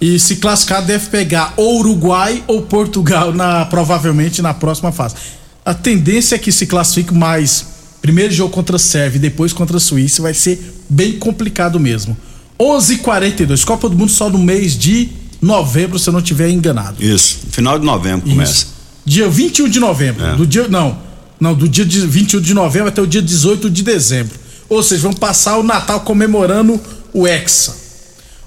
E 0.01 0.17
se 0.17 0.37
classificar, 0.37 0.83
deve 0.83 1.07
pegar 1.09 1.53
ou 1.55 1.79
Uruguai 1.79 2.43
ou 2.47 2.63
Portugal, 2.63 3.31
na, 3.31 3.65
provavelmente 3.65 4.41
na 4.41 4.51
próxima 4.51 4.91
fase. 4.91 5.15
A 5.63 5.75
tendência 5.75 6.35
é 6.35 6.39
que 6.39 6.51
se 6.51 6.65
classifique 6.65 7.13
mais. 7.13 7.67
Primeiro 8.01 8.33
jogo 8.33 8.51
contra 8.51 8.77
a 8.77 8.79
Sérvia 8.79 9.17
e 9.17 9.21
depois 9.21 9.53
contra 9.53 9.77
a 9.77 9.79
Suíça 9.79 10.23
vai 10.23 10.33
ser 10.33 10.73
bem 10.89 11.19
complicado 11.19 11.79
mesmo. 11.79 12.17
11:42 12.59 13.63
Copa 13.63 13.87
do 13.87 13.95
Mundo 13.95 14.11
só 14.11 14.27
no 14.27 14.39
mês 14.39 14.75
de 14.75 15.09
novembro, 15.39 15.99
se 15.99 16.09
eu 16.09 16.13
não 16.13 16.19
estiver 16.19 16.49
enganado. 16.49 17.03
Isso, 17.03 17.39
final 17.51 17.77
de 17.77 17.85
novembro 17.85 18.27
começa. 18.27 18.51
Isso. 18.51 18.67
Dia 19.05 19.29
21 19.29 19.69
de 19.69 19.79
novembro. 19.79 20.25
É. 20.25 20.35
Do 20.35 20.47
dia, 20.47 20.67
não, 20.67 20.97
não, 21.39 21.53
do 21.53 21.67
dia 21.67 21.85
de 21.85 22.05
21 22.05 22.41
de 22.41 22.53
novembro 22.53 22.89
até 22.89 23.01
o 23.01 23.07
dia 23.07 23.21
18 23.21 23.69
de 23.69 23.83
dezembro. 23.83 24.33
Ou 24.69 24.81
seja, 24.81 25.01
vamos 25.03 25.19
passar 25.19 25.57
o 25.57 25.63
Natal 25.63 26.01
comemorando 26.01 26.79
o 27.13 27.27
Hexa. 27.27 27.80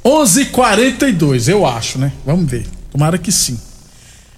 11:42, 0.05 1.49
eu 1.49 1.67
acho, 1.67 1.99
né? 1.99 2.13
Vamos 2.27 2.51
ver. 2.51 2.67
Tomara 2.93 3.17
que 3.19 3.33
sim. 3.33 3.59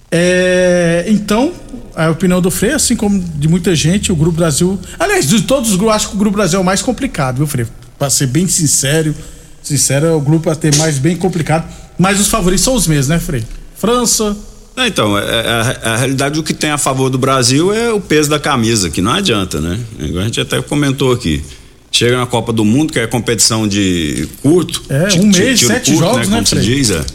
É, 0.09 1.05
então, 1.09 1.51
a 1.95 2.09
opinião 2.09 2.41
do 2.41 2.49
Frei, 2.49 2.71
assim 2.71 2.95
como 2.95 3.19
de 3.19 3.47
muita 3.47 3.75
gente, 3.75 4.11
o 4.11 4.15
Grupo 4.15 4.37
Brasil. 4.37 4.79
Aliás, 4.97 5.27
de 5.27 5.41
todos 5.41 5.71
os 5.71 5.75
grupos, 5.75 5.95
acho 5.95 6.09
que 6.09 6.15
o 6.15 6.19
Grupo 6.19 6.37
Brasil 6.37 6.57
é 6.59 6.61
o 6.61 6.65
mais 6.65 6.81
complicado, 6.81 7.37
viu, 7.37 7.47
Frei? 7.47 7.65
Pra 7.99 8.09
ser 8.09 8.27
bem 8.27 8.47
sincero, 8.47 9.13
sincero, 9.61 10.05
é 10.05 10.11
o 10.13 10.21
grupo 10.21 10.49
a 10.49 10.55
ter 10.55 10.73
mais 10.77 10.97
bem 10.97 11.17
complicado. 11.17 11.67
Mas 11.97 12.19
os 12.19 12.27
favoritos 12.27 12.63
são 12.63 12.73
os 12.75 12.87
mesmos, 12.87 13.07
né, 13.09 13.19
Frei? 13.19 13.43
França. 13.75 14.35
Não, 14.75 14.85
então, 14.85 15.17
é- 15.17 15.23
é- 15.23 15.49
a, 15.89 15.93
a 15.93 15.97
realidade 15.97 16.39
o 16.39 16.43
que 16.43 16.53
tem 16.53 16.69
a 16.69 16.77
favor 16.77 17.09
do 17.09 17.17
Brasil 17.17 17.73
é 17.73 17.91
o 17.91 17.99
peso 17.99 18.29
da 18.29 18.39
camisa, 18.39 18.89
que 18.89 19.01
não 19.01 19.11
adianta, 19.11 19.59
né? 19.59 19.79
A 19.99 20.23
gente 20.23 20.39
até 20.39 20.61
comentou 20.61 21.11
aqui. 21.11 21.43
Chega 21.91 22.17
na 22.17 22.25
Copa 22.25 22.53
do 22.53 22.63
Mundo, 22.65 22.93
que 22.93 22.99
é 22.99 23.07
competição 23.07 23.67
de 23.67 24.27
curto. 24.41 24.83
É, 24.89 25.07
um 25.19 25.27
mês, 25.27 25.59
sete 25.61 25.95
jogos, 25.95 26.27
né, 26.27 26.35
Como 26.35 26.47
se 26.47 26.55
Frei? 26.55 26.65
diz, 26.75 26.89
é. 26.91 27.05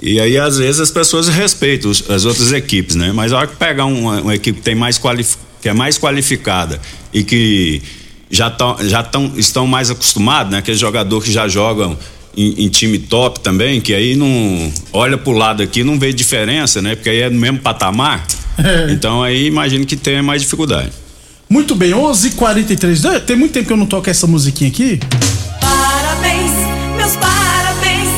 E 0.00 0.18
aí, 0.20 0.36
às 0.38 0.56
vezes, 0.58 0.80
as 0.80 0.90
pessoas 0.90 1.28
respeitam 1.28 1.90
os- 1.90 2.08
as 2.10 2.24
outras 2.24 2.52
equipes, 2.52 2.96
né? 2.96 3.12
Mas 3.12 3.32
a 3.32 3.38
hora 3.38 3.46
que 3.46 3.56
pegar 3.56 3.84
uma, 3.84 4.20
uma 4.20 4.34
equipe 4.34 4.58
que, 4.58 4.64
tem 4.64 4.74
mais 4.74 5.00
que 5.60 5.68
é 5.68 5.72
mais 5.72 5.96
qualificada 5.98 6.80
e 7.12 7.22
que 7.22 7.80
já, 8.30 8.50
tão, 8.50 8.76
já 8.88 9.02
tão, 9.02 9.32
estão 9.36 9.66
mais 9.66 9.90
acostumados, 9.90 10.50
né? 10.52 10.58
Aqueles 10.58 10.80
jogadores 10.80 11.26
que 11.28 11.32
já 11.32 11.46
jogam 11.46 11.96
em, 12.36 12.64
em 12.64 12.68
time 12.68 12.98
top 12.98 13.40
também, 13.40 13.80
que 13.80 13.94
aí 13.94 14.16
não 14.16 14.72
olha 14.92 15.16
pro 15.18 15.32
lado 15.32 15.62
aqui 15.62 15.84
não 15.84 15.98
vê 15.98 16.12
diferença, 16.12 16.80
né? 16.82 16.94
Porque 16.96 17.10
aí 17.10 17.20
é 17.20 17.30
no 17.30 17.38
mesmo 17.38 17.58
patamar. 17.58 18.26
Então 18.90 19.22
aí 19.22 19.46
imagino 19.46 19.86
que 19.86 19.96
tenha 19.96 20.22
mais 20.22 20.42
dificuldade. 20.42 20.90
Muito 21.52 21.74
bem, 21.74 21.92
11:43. 21.92 23.04
É, 23.04 23.20
Tem 23.20 23.36
muito 23.36 23.52
tempo 23.52 23.66
que 23.66 23.72
eu 23.74 23.76
não 23.76 23.84
toco 23.84 24.08
essa 24.08 24.26
musiquinha 24.26 24.70
aqui. 24.70 24.98
Parabéns, 25.60 26.50
meus 26.96 27.12
parabéns, 27.16 28.08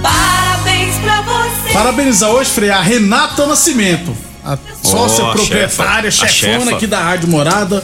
parabéns 0.00 0.94
pra 1.02 1.20
você. 1.22 1.72
Parabenizar 1.72 2.30
hoje, 2.30 2.48
Frei, 2.50 2.70
a 2.70 2.80
Renata 2.80 3.46
Nascimento. 3.46 4.16
A 4.44 4.56
sócia 4.84 5.26
a 5.26 5.32
proprietária, 5.32 6.08
chefa, 6.12 6.28
chefona 6.32 6.64
chefa. 6.66 6.76
aqui 6.76 6.86
da 6.86 7.00
Rádio 7.00 7.28
Morada. 7.28 7.82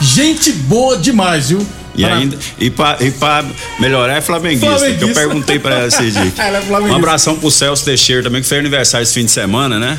Gente 0.00 0.52
boa 0.52 0.96
demais, 0.96 1.48
viu? 1.48 1.66
E 1.96 2.04
ainda 2.04 2.38
e 2.60 2.70
pra, 2.70 2.98
e 3.00 3.10
pra 3.10 3.44
melhorar 3.80 4.16
é 4.18 4.20
flamenguista, 4.20 4.66
Flamenguista. 4.66 5.04
que 5.04 5.10
eu 5.10 5.14
perguntei 5.14 5.58
pra 5.58 5.74
ela 5.74 5.88
esse 5.88 6.08
dia. 6.10 6.32
Ela 6.38 6.58
é 6.58 6.60
Um 6.60 6.64
flamenguista. 6.66 6.96
abração 6.98 7.36
pro 7.36 7.50
Celso 7.50 7.84
Teixeira 7.84 8.22
também, 8.22 8.42
que 8.42 8.48
fez 8.48 8.60
aniversário 8.60 9.02
esse 9.02 9.12
fim 9.14 9.24
de 9.24 9.30
semana, 9.32 9.78
né? 9.80 9.98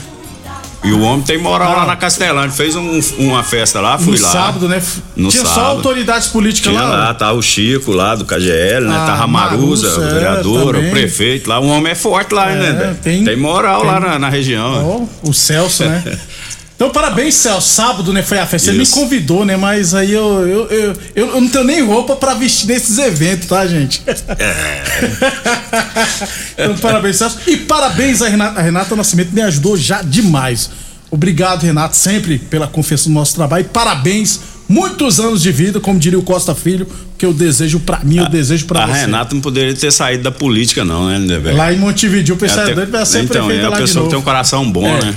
E 0.88 0.92
o 0.94 1.02
homem 1.02 1.22
tem 1.26 1.38
moral 1.38 1.72
Ah. 1.74 1.76
lá 1.78 1.86
na 1.86 1.96
Castelândia, 1.96 2.52
fez 2.52 2.76
um- 2.76 3.00
uma 3.18 3.44
festa 3.44 3.80
lá, 3.82 3.98
fui 3.98 4.16
no 4.18 4.22
lá. 4.24 4.32
sábado, 4.32 4.68
né? 4.70 4.82
No 5.16 5.30
Tinha 5.30 5.44
só 5.44 5.50
sábado. 5.54 5.70
autoridades 5.78 6.28
políticas 6.30 6.72
Tinha 6.72 6.84
lá. 6.84 6.98
lá, 7.08 7.14
tá 7.14 7.32
o 7.34 7.42
Chico 7.42 7.92
lá 7.92 8.16
do 8.16 8.24
KGL, 8.26 8.86
né? 8.88 8.96
Ah, 8.96 9.06
Tava 9.06 9.24
a 9.24 9.28
Maruza, 9.28 9.90
Maruza, 9.90 10.48
o 10.50 10.76
é, 10.76 10.88
o 10.88 10.90
prefeito 10.92 11.50
lá. 11.50 11.60
Um 11.60 11.70
homem 11.70 11.92
é 11.92 11.96
forte 11.96 12.34
lá, 12.34 12.50
É, 12.52 12.56
né? 12.56 12.98
Tem- 13.04 13.24
tem, 13.24 13.36
moral 13.36 13.84
lá 13.84 14.00
tem- 14.00 14.10
na, 14.10 14.20
na 14.20 14.30
região. 14.30 15.08
Ó, 15.24 15.30
o 15.30 15.34
Celso, 15.34 15.84
né? 15.84 16.04
Então, 16.78 16.92
parabéns, 16.92 17.34
Celso. 17.34 17.68
Sábado, 17.68 18.14
né? 18.14 18.22
Foi 18.22 18.38
a 18.38 18.46
festa. 18.46 18.72
Você 18.72 18.78
me 18.78 18.86
convidou, 18.86 19.44
né? 19.44 19.58
Mas 19.58 19.96
aí 19.96 20.14
eu, 20.14 20.48
eu, 20.48 20.68
eu, 20.68 20.94
eu, 21.16 21.42
não 21.42 21.50
tenho 21.50 21.64
nem 21.64 21.84
roupa 21.84 22.16
pra 22.16 22.36
vestir 22.36 22.68
nesses 22.68 23.00
eventos, 23.00 23.48
tá, 23.48 23.66
gente? 23.66 24.04
então, 26.56 26.78
parabéns, 26.78 27.16
Celso. 27.16 27.40
E 27.48 27.58
parabéns 27.58 28.22
a 28.22 28.30
Renata. 28.30 28.60
A 28.60 28.64
Renata 28.64 28.96
Nascimento 28.96 29.32
me 29.34 29.42
ajudou 29.42 29.76
já 29.76 30.04
demais. 30.04 30.70
Obrigado, 31.10 31.64
Renato, 31.64 31.96
sempre 31.96 32.38
pela 32.38 32.68
confiança 32.68 33.10
no 33.10 33.16
nosso 33.16 33.34
trabalho. 33.34 33.66
E 33.66 33.70
parabéns, 33.70 34.40
muitos 34.70 35.20
anos 35.20 35.42
de 35.42 35.52
vida, 35.52 35.80
como 35.80 35.98
diria 35.98 36.20
o 36.20 36.24
Costa 36.24 36.54
Filho, 36.54 36.88
que 37.18 37.26
eu 37.26 37.34
desejo 37.34 37.80
pra 37.80 38.02
mim, 38.04 38.18
eu 38.18 38.30
desejo 38.30 38.66
pra 38.66 38.84
a 38.84 38.88
você. 38.88 39.00
Renata 39.00 39.34
não 39.34 39.42
poderia 39.42 39.74
ter 39.74 39.92
saído 39.92 40.24
da 40.24 40.32
política, 40.32 40.86
não, 40.86 41.08
né, 41.18 41.40
velho? 41.40 41.58
Lá 41.58 41.74
em 41.74 41.78
Montevideo, 41.78 42.36
o 42.36 42.38
pessoal 42.38 42.68
é 42.68 42.76
doido 42.76 42.92
pra 42.92 43.04
ser 43.06 43.24
então, 43.24 43.48
prefeita 43.48 43.62
é 43.62 43.64
lá 43.64 43.70
uma 43.70 43.76
de 43.78 43.82
pessoa 43.82 44.04
novo. 44.04 44.10
que 44.10 44.16
tem 44.16 44.20
um 44.20 44.24
coração 44.24 44.70
bom, 44.70 44.86
É. 44.86 45.06
né? 45.06 45.16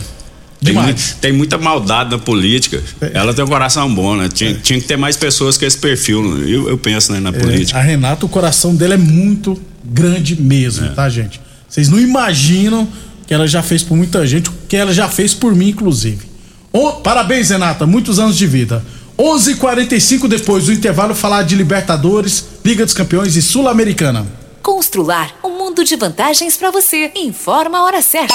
Tem, 0.62 0.74
Demais. 0.74 0.94
mui- 0.94 1.14
tem 1.20 1.32
muita 1.32 1.56
maldade 1.56 2.10
na 2.10 2.18
política. 2.18 2.82
Ela 3.14 3.32
tem 3.32 3.42
um 3.44 3.48
coração 3.48 3.92
bom, 3.94 4.14
né? 4.14 4.28
Tinha, 4.28 4.54
tinha 4.54 4.78
que 4.80 4.86
ter 4.86 4.96
mais 4.98 5.16
pessoas 5.16 5.56
com 5.56 5.64
esse 5.64 5.78
perfil, 5.78 6.22
né? 6.22 6.44
eu, 6.50 6.68
eu 6.68 6.76
penso, 6.76 7.12
né, 7.12 7.18
na 7.20 7.30
É, 7.30 7.32
política. 7.32 7.78
a 7.78 7.82
Renata, 7.82 8.26
o 8.26 8.28
coração 8.28 8.74
dela 8.74 8.94
é 8.94 8.98
muito 8.98 9.58
grande 9.82 10.40
mesmo, 10.40 10.86
É. 10.86 10.88
tá, 10.90 11.08
gente? 11.08 11.40
Vocês 11.68 11.88
não 11.88 11.98
imaginam 11.98 12.86
que 13.26 13.32
ela 13.32 13.46
já 13.48 13.62
fez 13.62 13.82
por 13.82 13.96
muita 13.96 14.26
gente, 14.26 14.50
o 14.50 14.52
que 14.68 14.76
ela 14.76 14.92
já 14.92 15.08
fez 15.08 15.32
por 15.32 15.54
mim, 15.54 15.68
inclusive. 15.70 16.28
Ô, 16.72 16.92
parabéns, 16.92 17.48
Renata, 17.50 17.86
muitos 17.86 18.18
anos 18.18 18.36
de 18.36 18.46
vida. 18.46 18.84
11:45 19.18 20.28
depois 20.28 20.66
do 20.66 20.72
intervalo, 20.72 21.14
falar 21.14 21.42
de 21.42 21.54
Libertadores, 21.54 22.44
Liga 22.64 22.84
dos 22.84 22.94
Campeões 22.94 23.34
e 23.36 23.42
Sul-Americana. 23.42 24.26
Constrular 24.62 25.30
um 25.44 25.56
mundo 25.58 25.84
de 25.84 25.96
vantagens 25.96 26.56
pra 26.56 26.70
você. 26.70 27.10
Informa 27.16 27.78
a 27.78 27.84
hora 27.84 28.02
certa. 28.02 28.34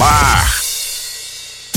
ar. 0.00 0.67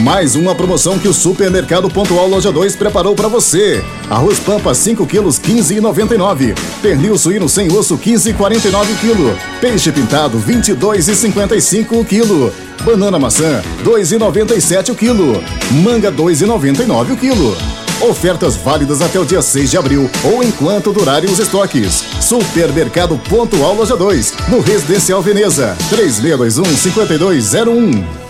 Mais 0.00 0.34
uma 0.34 0.52
promoção 0.52 0.98
que 0.98 1.06
o 1.06 1.14
Supermercado 1.14 1.88
Pontual 1.88 2.26
Loja 2.26 2.50
2 2.50 2.74
preparou 2.74 3.14
para 3.14 3.28
você. 3.28 3.80
Arroz 4.10 4.40
Pampa 4.40 4.74
5 4.74 5.06
quilos 5.06 5.38
15,99. 5.38 6.58
Pernil 6.82 7.16
suíno 7.16 7.48
sem 7.48 7.72
osso 7.72 7.96
15,49 7.96 8.98
quilo. 9.00 9.38
Peixe 9.60 9.92
pintado 9.92 10.40
22,55 10.40 12.04
quilo. 12.04 12.52
Banana 12.84 13.16
maçã 13.16 13.62
2,97 13.84 14.90
o 14.90 14.96
quilo. 14.96 15.40
Manga 15.70 16.10
2,99 16.10 17.12
o 17.12 17.16
quilo. 17.16 17.56
Ofertas 18.00 18.56
válidas 18.56 19.00
até 19.00 19.20
o 19.20 19.24
dia 19.24 19.40
6 19.40 19.70
de 19.70 19.76
abril 19.76 20.10
ou 20.24 20.42
enquanto 20.42 20.92
durarem 20.92 21.30
os 21.30 21.38
estoques. 21.38 22.02
Supermercado 22.20 23.16
Pontual 23.28 23.76
Loja 23.76 23.96
2, 23.96 24.34
no 24.48 24.58
Residencial 24.58 25.22
Veneza. 25.22 25.78
3621-5201. 25.90 28.29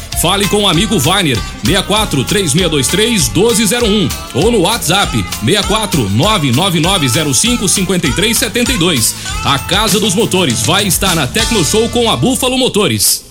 Fale 0.21 0.47
com 0.47 0.63
o 0.63 0.67
amigo 0.67 0.99
Vainer 0.99 1.37
64 1.65 2.23
3623 2.25 3.29
1201 3.29 4.09
ou 4.35 4.51
no 4.51 4.59
WhatsApp 4.59 5.11
64 5.43 6.09
99905 6.11 7.67
5372. 7.67 9.15
A 9.43 9.57
Casa 9.57 9.99
dos 9.99 10.13
Motores 10.13 10.61
vai 10.61 10.85
estar 10.85 11.15
na 11.15 11.25
Tecno 11.25 11.65
Show 11.65 11.89
com 11.89 12.07
a 12.07 12.15
Búfalo 12.15 12.55
Motores. 12.55 13.30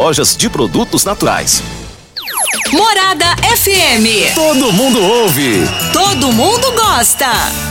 lojas 0.01 0.35
de 0.35 0.49
produtos 0.49 1.05
naturais. 1.05 1.61
Morada 2.71 3.35
FM. 3.53 4.33
Todo 4.33 4.73
mundo 4.73 4.99
ouve. 4.99 5.61
Todo 5.93 6.31
mundo 6.31 6.71
gosta. 6.71 7.70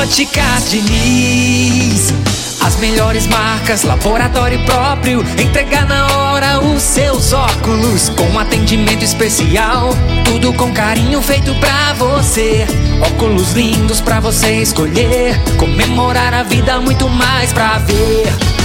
Óticas 0.00 0.70
Diniz. 0.70 2.12
As 2.64 2.76
melhores 2.76 3.26
marcas, 3.26 3.82
laboratório 3.82 4.58
próprio. 4.64 5.24
Entregar 5.38 5.86
na 5.86 6.06
hora 6.16 6.60
os 6.60 6.82
seus 6.82 7.32
óculos. 7.32 8.08
Com 8.10 8.38
atendimento 8.38 9.04
especial. 9.04 9.90
Tudo 10.24 10.52
com 10.54 10.72
carinho 10.72 11.20
feito 11.20 11.54
pra 11.56 11.92
você. 11.94 12.66
Óculos 13.00 13.52
lindos 13.52 14.00
pra 14.00 14.20
você 14.20 14.62
escolher. 14.62 15.38
Comemorar 15.58 16.32
a 16.32 16.42
vida, 16.42 16.80
muito 16.80 17.08
mais 17.08 17.52
pra 17.52 17.78
ver. 17.78 18.63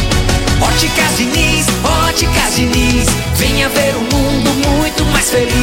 Óticas 0.61 1.17
Diniz, 1.17 1.65
Óticas 2.07 2.55
Diniz. 2.55 3.07
Venha 3.35 3.69
ver 3.69 3.95
um 3.95 4.01
mundo 4.15 4.67
muito 4.67 5.05
mais 5.05 5.29
feliz. 5.29 5.53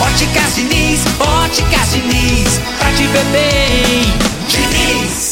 Óticas 0.00 0.54
Diniz, 0.54 1.00
Óticas 1.18 1.92
Diniz. 1.92 2.60
Pra 2.78 2.90
te 2.92 3.06
ver 3.06 3.24
bem, 3.32 4.12
Diniz. 4.48 5.31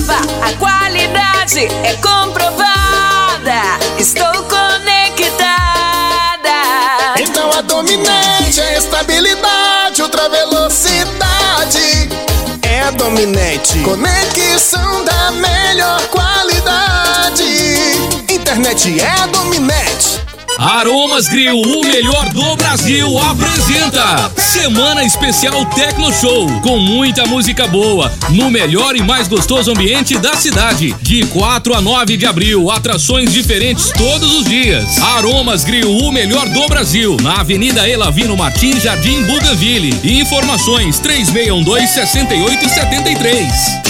trava. 0.00 0.20
A 0.42 0.52
qualidade 0.54 1.66
é 1.84 1.94
comprovada. 1.96 3.78
Estou 3.98 4.32
conectada. 4.44 5.40
Então 7.18 7.50
a 7.52 7.60
dominante 7.60 8.60
é 8.60 8.78
estabilidade, 8.78 10.02
ultra 10.02 10.28
velocidade. 10.28 12.08
É 12.62 12.90
dominante. 12.92 13.78
Conexão 13.80 15.04
da 15.04 15.30
melhor 15.32 16.00
qualidade. 16.08 17.44
Internet 18.28 19.00
é 19.00 19.26
dominante. 19.28 20.09
Aromas 20.60 21.26
Grill, 21.26 21.58
o 21.58 21.80
melhor 21.86 22.28
do 22.34 22.54
Brasil, 22.54 23.18
apresenta 23.18 24.30
Semana 24.36 25.02
Especial 25.02 25.64
Tecno 25.64 26.12
Show, 26.12 26.46
com 26.60 26.78
muita 26.78 27.24
música 27.24 27.66
boa, 27.66 28.12
no 28.28 28.50
melhor 28.50 28.94
e 28.94 29.02
mais 29.02 29.26
gostoso 29.26 29.70
ambiente 29.70 30.18
da 30.18 30.36
cidade. 30.36 30.94
De 31.00 31.24
4 31.28 31.74
a 31.74 31.80
9 31.80 32.18
de 32.18 32.26
abril, 32.26 32.70
atrações 32.70 33.32
diferentes 33.32 33.90
todos 33.96 34.34
os 34.34 34.44
dias. 34.44 34.98
Aromas 34.98 35.64
Grill, 35.64 35.96
o 35.96 36.12
melhor 36.12 36.46
do 36.50 36.68
Brasil, 36.68 37.16
na 37.22 37.40
Avenida 37.40 37.88
Elavino 37.88 38.36
Martins, 38.36 38.82
Jardim 38.82 39.22
Bougainville. 39.22 39.98
Informações 40.04 41.00
3612-6873. 41.00 43.89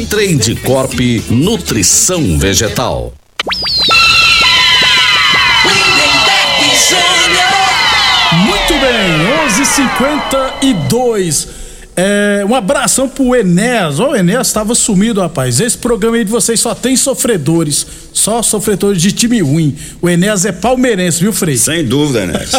Trade 0.05 0.55
Corp 0.63 0.93
Nutrição 1.29 2.37
Vegetal. 2.37 3.13
Muito 8.45 8.73
bem, 8.79 9.11
11:52. 9.47 11.47
É, 11.93 12.45
um 12.47 12.55
abração 12.55 13.09
pro 13.09 13.35
Enéas. 13.35 13.99
Ó, 13.99 14.11
o 14.11 14.15
Enéas 14.15 14.47
estava 14.47 14.73
sumido, 14.73 15.19
rapaz. 15.19 15.59
Esse 15.59 15.77
programa 15.77 16.15
aí 16.15 16.23
de 16.23 16.31
vocês 16.31 16.57
só 16.59 16.73
tem 16.73 16.95
sofredores. 16.95 17.85
Só 18.13 18.41
sofredores 18.41 19.01
de 19.01 19.11
time 19.11 19.41
ruim. 19.41 19.75
O 20.01 20.09
Enéas 20.09 20.45
é 20.45 20.53
palmeirense, 20.53 21.19
viu, 21.19 21.33
Frei? 21.33 21.57
Sem 21.57 21.83
dúvida, 21.85 22.23
Enéas. 22.23 22.51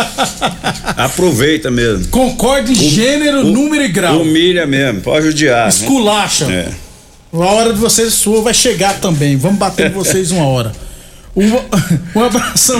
Aproveita 0.96 1.70
mesmo. 1.70 2.08
Concorda 2.08 2.70
em 2.70 2.74
gênero, 2.74 3.42
número 3.44 3.82
e 3.84 3.88
grau. 3.88 4.20
Humilha 4.20 4.66
mesmo, 4.66 5.00
pode 5.00 5.24
judiar. 5.26 5.62
né? 5.64 5.68
Esculacha. 5.70 6.44
É. 6.52 6.68
A 7.32 7.38
hora 7.38 7.72
de 7.72 7.78
vocês 7.78 8.12
sua 8.12 8.42
vai 8.42 8.52
chegar 8.52 9.00
também. 9.00 9.36
Vamos 9.36 9.58
bater 9.58 9.90
em 9.90 9.94
vocês 9.94 10.30
uma 10.30 10.44
hora. 10.44 10.72
Um, 11.34 11.48
um 12.18 12.24
abração. 12.24 12.78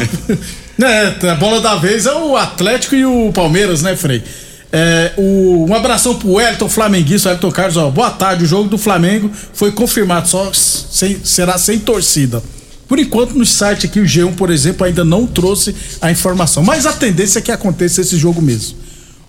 né, 0.77 1.17
a 1.31 1.35
bola 1.37 1.61
da 1.61 1.77
vez 1.77 2.05
é 2.05 2.13
o 2.13 2.37
Atlético 2.37 2.95
e 2.95 3.05
o 3.05 3.33
Palmeiras, 3.33 3.81
né, 3.81 3.97
Frei? 3.97 4.23
É, 4.71 5.13
o, 5.17 5.67
um 5.69 5.75
abração 5.75 6.15
pro 6.15 6.41
Elton 6.41 6.69
Flamenguista, 6.69 7.31
Elton 7.31 7.51
Carlos, 7.51 7.77
ó, 7.79 7.91
boa 7.91 8.11
tarde. 8.11 8.45
O 8.45 8.47
jogo 8.47 8.69
do 8.69 8.77
Flamengo 8.77 9.31
foi 9.55 9.73
confirmado, 9.73 10.29
só 10.29 10.51
sem, 10.53 11.19
será 11.25 11.57
sem 11.57 11.79
torcida. 11.79 12.43
Por 12.87 12.99
enquanto, 12.99 13.33
no 13.33 13.47
site 13.47 13.87
aqui, 13.87 14.01
o 14.01 14.05
G1, 14.05 14.35
por 14.35 14.51
exemplo, 14.51 14.87
ainda 14.87 15.03
não 15.03 15.27
trouxe 15.27 15.75
a 15.99 16.11
informação. 16.11 16.63
Mas 16.63 16.85
a 16.85 16.93
tendência 16.93 17.39
é 17.39 17.43
que 17.43 17.51
aconteça 17.51 18.03
esse 18.03 18.19
jogo 18.19 18.43
mesmo. 18.43 18.77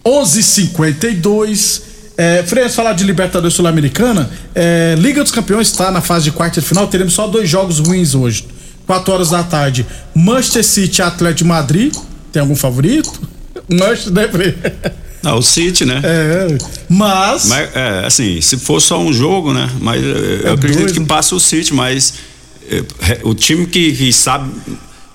11:52 0.06 1.93
é, 2.17 2.43
Freire, 2.43 2.69
falar 2.69 2.93
de 2.93 3.04
Libertadores 3.04 3.56
Sul-Americana, 3.56 4.30
é, 4.54 4.95
Liga 4.97 5.23
dos 5.23 5.32
Campeões 5.32 5.67
está 5.67 5.91
na 5.91 6.02
fase 6.02 6.26
de 6.26 6.32
quarta 6.32 6.62
de 6.62 6.67
final, 6.67 6.88
teremos 6.88 7.13
só 7.13 7.28
dois 7.28 7.49
jogos 7.49 7.80
ruins 7.80 8.13
hoje. 8.15 8.45
4 8.86 9.13
horas 9.13 9.30
da 9.30 9.43
tarde, 9.43 9.86
Manchester 10.13 10.63
City 10.63 11.02
Atlético 11.02 11.47
Madrid. 11.47 11.93
Tem 12.32 12.41
algum 12.41 12.56
favorito? 12.56 13.12
Manchester, 13.69 14.12
né, 14.12 14.28
Freire? 14.28 14.58
Não, 15.23 15.38
o 15.38 15.41
City, 15.41 15.86
né? 15.86 16.02
É, 16.04 16.58
mas. 16.89 17.45
Mas, 17.45 17.69
é, 17.73 18.06
assim, 18.06 18.41
se 18.41 18.58
for 18.58 18.82
só 18.82 18.99
um 18.99 19.13
jogo, 19.13 19.54
né? 19.54 19.69
Mas 19.80 20.04
é, 20.04 20.41
eu 20.43 20.54
acredito 20.54 20.80
dois, 20.80 20.91
que 20.91 20.99
né? 20.99 21.06
passa 21.08 21.34
o 21.34 21.39
City, 21.39 21.73
mas 21.73 22.15
é, 22.69 23.19
o 23.23 23.34
time 23.34 23.65
que, 23.65 23.93
que 23.93 24.12
sabe 24.12 24.52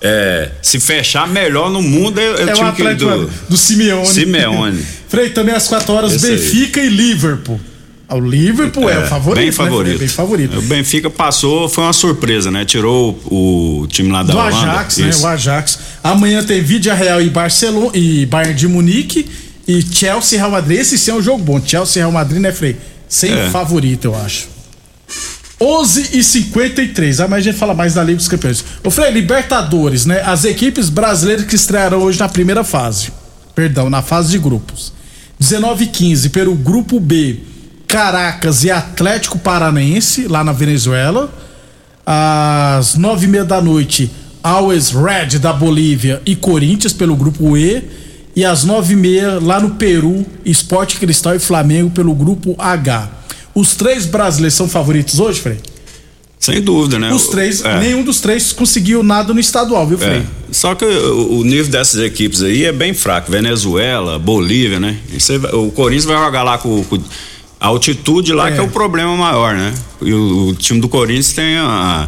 é, 0.01 0.49
se 0.61 0.79
fechar 0.79 1.27
melhor 1.27 1.69
no 1.69 1.81
mundo 1.81 2.19
é, 2.19 2.23
é 2.23 2.31
o 2.31 2.49
É 2.49 2.53
o 2.53 2.55
time 2.55 2.71
que, 2.71 2.93
do, 2.95 3.29
do 3.49 3.57
Simeone. 3.57 4.07
Simeone. 4.07 4.85
Frei, 5.09 5.29
também 5.31 5.53
às 5.55 5.67
4 5.67 5.91
horas, 5.93 6.13
Esse 6.13 6.25
aí. 6.27 6.37
Benfica 6.37 6.79
e 6.79 6.87
Liverpool. 6.89 7.59
Ah, 8.07 8.15
O 8.15 8.19
Liverpool 8.19 8.89
é, 8.89 8.99
o 9.03 9.07
favorito. 9.07 9.35
Bem 9.39 9.45
né, 9.47 9.51
favorito. 9.51 9.99
Bem 9.99 10.07
favorito. 10.07 10.57
O 10.59 10.61
Benfica 10.63 11.09
passou, 11.09 11.67
foi 11.67 11.83
uma 11.83 11.93
surpresa, 11.93 12.49
né? 12.49 12.63
Tirou 12.65 13.19
o, 13.25 13.81
o 13.81 13.87
time 13.87 14.11
lá 14.11 14.23
da 14.23 14.33
do 14.33 14.39
Holanda. 14.39 14.71
Ajax, 14.71 14.97
né? 14.97 15.09
Isso. 15.09 15.23
O 15.23 15.27
Ajax. 15.27 15.79
Amanhã 16.03 16.43
tem 16.43 16.61
Vídea 16.61 16.93
Real 16.93 17.21
e 17.21 17.29
Barcelona 17.29 17.91
e 17.93 18.25
Bayern 18.25 18.55
de 18.55 18.67
Munique 18.67 19.27
e 19.67 19.81
Chelsea 19.83 20.37
e 20.37 20.39
Real 20.39 20.49
Madrid. 20.51 20.79
Esse 20.79 20.97
sim 20.97 21.11
é 21.11 21.13
um 21.13 21.21
jogo 21.21 21.43
bom. 21.43 21.61
Chelsea 21.63 21.99
e 21.99 22.01
Real 22.01 22.11
Madrid, 22.11 22.41
né, 22.41 22.51
Frei? 22.51 22.77
Sem 23.07 23.31
É. 23.31 23.49
favorito, 23.49 24.05
eu 24.05 24.15
acho. 24.15 24.47
11 25.61 26.17
e 26.17 26.23
53 26.23 27.19
Ah, 27.19 27.27
mas 27.27 27.39
a 27.39 27.41
gente 27.41 27.57
fala 27.57 27.73
mais 27.73 27.93
da 27.93 28.03
Liga 28.03 28.17
dos 28.17 28.27
Campeões. 28.27 28.63
Ô, 28.83 28.89
Frei, 28.89 29.11
Libertadores, 29.11 30.05
né? 30.05 30.21
As 30.25 30.45
equipes 30.45 30.89
brasileiras 30.89 31.45
que 31.45 31.55
estrearam 31.55 31.99
hoje 32.01 32.17
na 32.19 32.29
primeira 32.29 32.63
fase. 32.63 33.11
Perdão, 33.53 33.89
na 33.89 34.01
fase 34.01 34.31
de 34.31 34.39
grupos. 34.39 34.93
19 35.39 35.85
e 35.85 35.87
15 35.87 36.29
pelo 36.29 36.53
grupo 36.53 36.99
B, 36.99 37.37
Caracas 37.87 38.65
e 38.65 38.71
Atlético 38.71 39.39
Paranaense, 39.39 40.27
lá 40.27 40.43
na 40.43 40.51
Venezuela. 40.51 41.33
Às 42.05 42.95
nove 42.95 43.25
e 43.25 43.29
meia 43.29 43.45
da 43.45 43.61
noite, 43.61 44.11
Always 44.43 44.91
Red 44.91 45.39
da 45.39 45.53
Bolívia 45.53 46.21
e 46.25 46.35
Corinthians 46.35 46.91
pelo 46.91 47.15
grupo 47.15 47.55
E. 47.55 47.81
E 48.35 48.43
às 48.43 48.65
nove 48.65 48.93
e 48.93 48.97
meia, 48.97 49.39
lá 49.39 49.61
no 49.61 49.71
Peru, 49.71 50.25
Esporte 50.43 50.97
Cristal 50.97 51.35
e 51.35 51.39
Flamengo 51.39 51.89
pelo 51.89 52.13
grupo 52.13 52.53
H. 52.57 53.09
Os 53.55 53.75
três 53.75 54.05
brasileiros 54.05 54.55
são 54.55 54.67
favoritos 54.67 55.19
hoje, 55.19 55.39
Frei? 55.39 55.59
Sem 56.39 56.61
dúvida, 56.61 56.97
né? 56.97 57.11
Os 57.13 57.27
três, 57.27 57.61
É. 57.65 57.79
nenhum 57.79 58.01
dos 58.01 58.21
três 58.21 58.53
conseguiu 58.53 59.03
nada 59.03 59.33
no 59.33 59.39
estadual, 59.41 59.85
viu, 59.85 59.97
Frei? 59.97 60.19
É. 60.19 60.23
Só 60.51 60.73
que 60.73 60.85
o, 60.85 61.39
o 61.39 61.43
nível 61.43 61.69
dessas 61.69 62.01
equipes 62.01 62.41
aí 62.41 62.63
é 62.63 62.71
bem 62.71 62.93
fraco. 62.93 63.29
Venezuela, 63.29 64.17
Bolívia, 64.17 64.79
né? 64.79 64.97
Você 65.13 65.35
o 65.35 65.69
Corinthians 65.71 66.05
vai 66.05 66.17
jogar 66.17 66.43
lá 66.43 66.57
com, 66.57 66.81
com 66.85 66.97
a 67.59 67.67
altitude 67.67 68.31
lá 68.31 68.47
É. 68.49 68.53
que 68.53 68.59
é 68.59 68.63
o 68.63 68.69
problema 68.69 69.15
maior, 69.17 69.53
né? 69.53 69.73
E 70.01 70.13
o, 70.13 70.47
o 70.47 70.55
time 70.55 70.79
do 70.79 70.87
Corinthians 70.87 71.33
tem 71.33 71.57
a, 71.57 72.07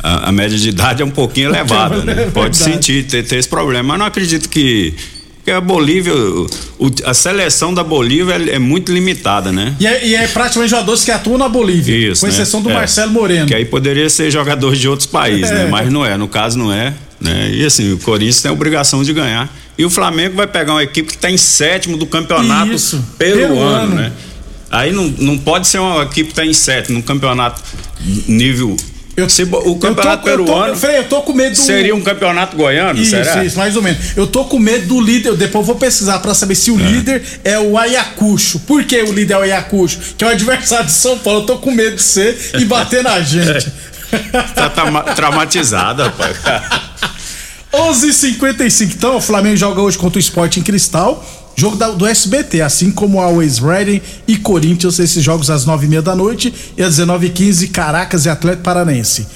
a, 0.00 0.28
a 0.28 0.32
média 0.32 0.56
de 0.56 0.68
idade 0.68 1.02
é 1.02 1.04
um 1.04 1.10
pouquinho 1.10 1.48
elevada, 1.50 2.04
né? 2.04 2.22
É 2.28 2.30
Pode 2.30 2.56
sentir, 2.56 3.04
ter, 3.08 3.26
ter 3.26 3.36
esse 3.36 3.48
problema. 3.48 3.82
Mas 3.82 3.98
não 3.98 4.06
acredito 4.06 4.48
que. 4.48 4.94
Porque 5.42 5.50
a 5.50 5.60
Bolívia, 5.60 6.14
o- 6.14 6.46
a 7.04 7.12
seleção 7.12 7.74
da 7.74 7.82
Bolívia 7.82 8.34
é, 8.34 8.54
é 8.54 8.58
muito 8.60 8.92
limitada, 8.92 9.50
né? 9.50 9.74
E 9.80 9.86
é, 9.86 10.06
e 10.06 10.14
é 10.14 10.28
praticamente 10.28 10.70
jogadores 10.70 11.02
que 11.02 11.10
atuam 11.10 11.36
na 11.36 11.48
Bolívia. 11.48 12.12
Isso, 12.12 12.20
com 12.20 12.28
né? 12.28 12.32
exceção 12.32 12.62
do 12.62 12.70
É. 12.70 12.74
Marcelo 12.74 13.10
Moreno. 13.10 13.46
Que 13.48 13.54
aí 13.54 13.64
poderia 13.64 14.08
ser 14.08 14.30
jogador 14.30 14.76
de 14.76 14.86
outros 14.88 15.06
países, 15.08 15.50
É. 15.50 15.54
né? 15.64 15.66
Mas 15.68 15.90
não 15.90 16.06
é, 16.06 16.16
no 16.16 16.28
caso 16.28 16.56
não 16.56 16.72
é. 16.72 16.94
Né? 17.20 17.50
E 17.54 17.64
assim, 17.66 17.92
o 17.92 17.98
Corinthians 17.98 18.40
tem 18.40 18.50
a 18.50 18.52
obrigação 18.52 19.02
de 19.02 19.12
ganhar. 19.12 19.52
E 19.76 19.84
o 19.84 19.90
Flamengo 19.90 20.36
vai 20.36 20.46
pegar 20.46 20.74
uma 20.74 20.82
equipe 20.82 21.08
que 21.08 21.16
está 21.16 21.28
em 21.30 21.36
sétimo 21.36 21.96
do 21.96 22.06
campeonato 22.06 22.72
Isso, 22.72 23.02
peruano, 23.18 23.54
peruano. 23.56 23.94
né? 23.96 24.12
Aí 24.70 24.92
não, 24.92 25.08
não 25.18 25.36
pode 25.36 25.66
ser 25.66 25.78
uma 25.80 26.04
equipe 26.04 26.26
que 26.26 26.32
está 26.32 26.46
em 26.46 26.52
sétimo 26.54 26.98
no 26.98 27.02
campeonato 27.02 27.60
nível. 28.28 28.76
Bo- 29.46 29.58
o 29.70 29.78
campeonato 29.78 30.26
eu 30.28 30.38
tô, 30.38 30.44
peruano 30.44 30.66
eu 30.68 30.72
tô, 30.74 30.80
Frei, 30.80 30.98
eu 30.98 31.04
tô 31.08 31.22
com 31.22 31.32
medo 31.34 31.50
do... 31.52 31.58
seria 31.58 31.94
um 31.94 32.00
campeonato 32.00 32.56
goiano, 32.56 32.98
Isso, 32.98 33.10
será? 33.10 33.44
isso, 33.44 33.58
mais 33.58 33.76
ou 33.76 33.82
menos. 33.82 34.16
Eu 34.16 34.26
tô 34.26 34.44
com 34.46 34.58
medo 34.58 34.86
do 34.86 35.00
líder. 35.00 35.28
eu 35.28 35.36
Depois 35.36 35.62
eu 35.62 35.66
vou 35.66 35.76
pesquisar 35.76 36.18
pra 36.20 36.34
saber 36.34 36.54
se 36.54 36.70
o 36.70 36.76
líder 36.78 37.22
é 37.44 37.58
o 37.58 37.76
Ayacucho. 37.76 38.60
Por 38.60 38.84
que 38.84 39.02
o 39.02 39.12
líder 39.12 39.34
é 39.34 39.38
o 39.38 39.40
Ayacucho? 39.42 39.98
Que 40.16 40.24
é 40.24 40.28
o 40.28 40.30
adversário 40.30 40.86
de 40.86 40.92
São 40.92 41.18
Paulo. 41.18 41.40
Eu 41.40 41.46
tô 41.46 41.58
com 41.58 41.70
medo 41.70 41.96
de 41.96 42.02
ser 42.02 42.38
e 42.58 42.64
bater 42.64 43.02
na 43.04 43.20
gente. 43.20 43.70
Tá 44.54 44.68
trauma- 44.68 45.02
traumatizado, 45.04 46.02
rapaz. 46.02 46.36
11:55 47.72 48.92
Então, 48.94 49.16
o 49.16 49.20
Flamengo 49.20 49.56
joga 49.56 49.80
hoje 49.80 49.96
contra 49.96 50.18
o 50.18 50.20
Sport 50.20 50.58
em 50.58 50.62
Cristal. 50.62 51.24
Jogo 51.54 51.76
da- 51.76 51.90
do 51.90 52.06
SBT, 52.06 52.62
assim 52.62 52.90
como 52.90 53.20
Always 53.20 53.58
Ready 53.58 54.02
e 54.26 54.36
Corinthians, 54.36 54.98
esses 54.98 55.22
jogos 55.22 55.50
às 55.50 55.64
9h30 55.66 56.02
da 56.02 56.14
noite 56.16 56.52
e 56.76 56.82
às 56.82 56.96
19h15, 56.96 57.68
Caracas 57.70 58.24
e 58.26 58.28
Atlético 58.30 58.62
Paranense. 58.64 59.26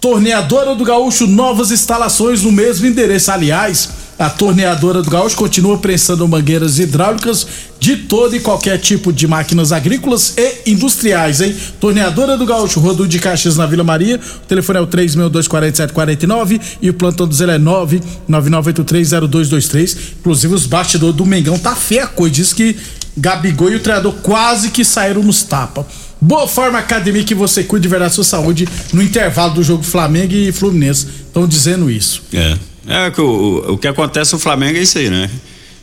Torneadora 0.00 0.74
do 0.74 0.84
Gaúcho, 0.84 1.26
novas 1.26 1.70
instalações 1.70 2.42
no 2.42 2.52
mesmo 2.52 2.86
endereço. 2.86 3.30
Aliás, 3.32 3.88
a 4.18 4.28
Torneadora 4.28 5.00
do 5.02 5.10
Gaúcho 5.10 5.36
continua 5.36 5.78
prensando 5.78 6.26
mangueiras 6.26 6.78
hidráulicas 6.78 7.46
de 7.78 7.96
todo 7.96 8.34
e 8.34 8.40
qualquer 8.40 8.78
tipo 8.78 9.12
de 9.12 9.28
máquinas 9.28 9.70
agrícolas 9.70 10.34
e 10.36 10.72
industriais, 10.72 11.40
hein? 11.40 11.54
Torneadora 11.80 12.36
do 12.36 12.44
Gaúcho, 12.44 12.80
Rodul 12.80 13.06
de 13.06 13.20
Caxias 13.20 13.56
na 13.56 13.66
Vila 13.66 13.84
Maria. 13.84 14.16
O 14.16 14.46
telefone 14.46 14.80
é 14.80 14.82
o 14.82 14.86
3624749 14.88 16.60
e 16.82 16.90
o 16.90 16.94
plantão 16.94 17.28
do 17.28 17.34
Zé 17.34 17.44
é 17.44 17.58
999830223. 17.58 19.96
Inclusive, 20.18 20.54
os 20.54 20.66
bastidores 20.66 21.14
do 21.14 21.24
Mengão 21.24 21.56
tá 21.56 21.76
feia 21.76 22.02
a 22.04 22.08
coisa. 22.08 22.34
Diz 22.34 22.52
que 22.52 22.76
Gabigol 23.16 23.70
e 23.70 23.76
o 23.76 23.80
treinador 23.80 24.14
quase 24.14 24.70
que 24.70 24.84
saíram 24.84 25.22
nos 25.22 25.44
tapas. 25.44 25.86
Boa 26.20 26.48
Forma 26.48 26.80
Academia 26.80 27.22
que 27.22 27.34
você 27.34 27.62
cuide 27.62 27.84
de 27.84 27.88
verdade 27.88 28.10
da 28.10 28.14
sua 28.16 28.24
saúde 28.24 28.68
no 28.92 29.00
intervalo 29.00 29.54
do 29.54 29.62
jogo 29.62 29.84
Flamengo 29.84 30.34
e 30.34 30.50
Fluminense. 30.50 31.06
Estão 31.26 31.46
dizendo 31.46 31.88
isso. 31.88 32.22
É. 32.32 32.58
É 32.88 33.10
que 33.10 33.20
o, 33.20 33.24
o, 33.68 33.72
o 33.74 33.78
que 33.78 33.86
acontece 33.88 34.32
no 34.32 34.38
Flamengo 34.38 34.78
é 34.78 34.82
isso 34.82 34.98
aí, 34.98 35.10
né? 35.10 35.30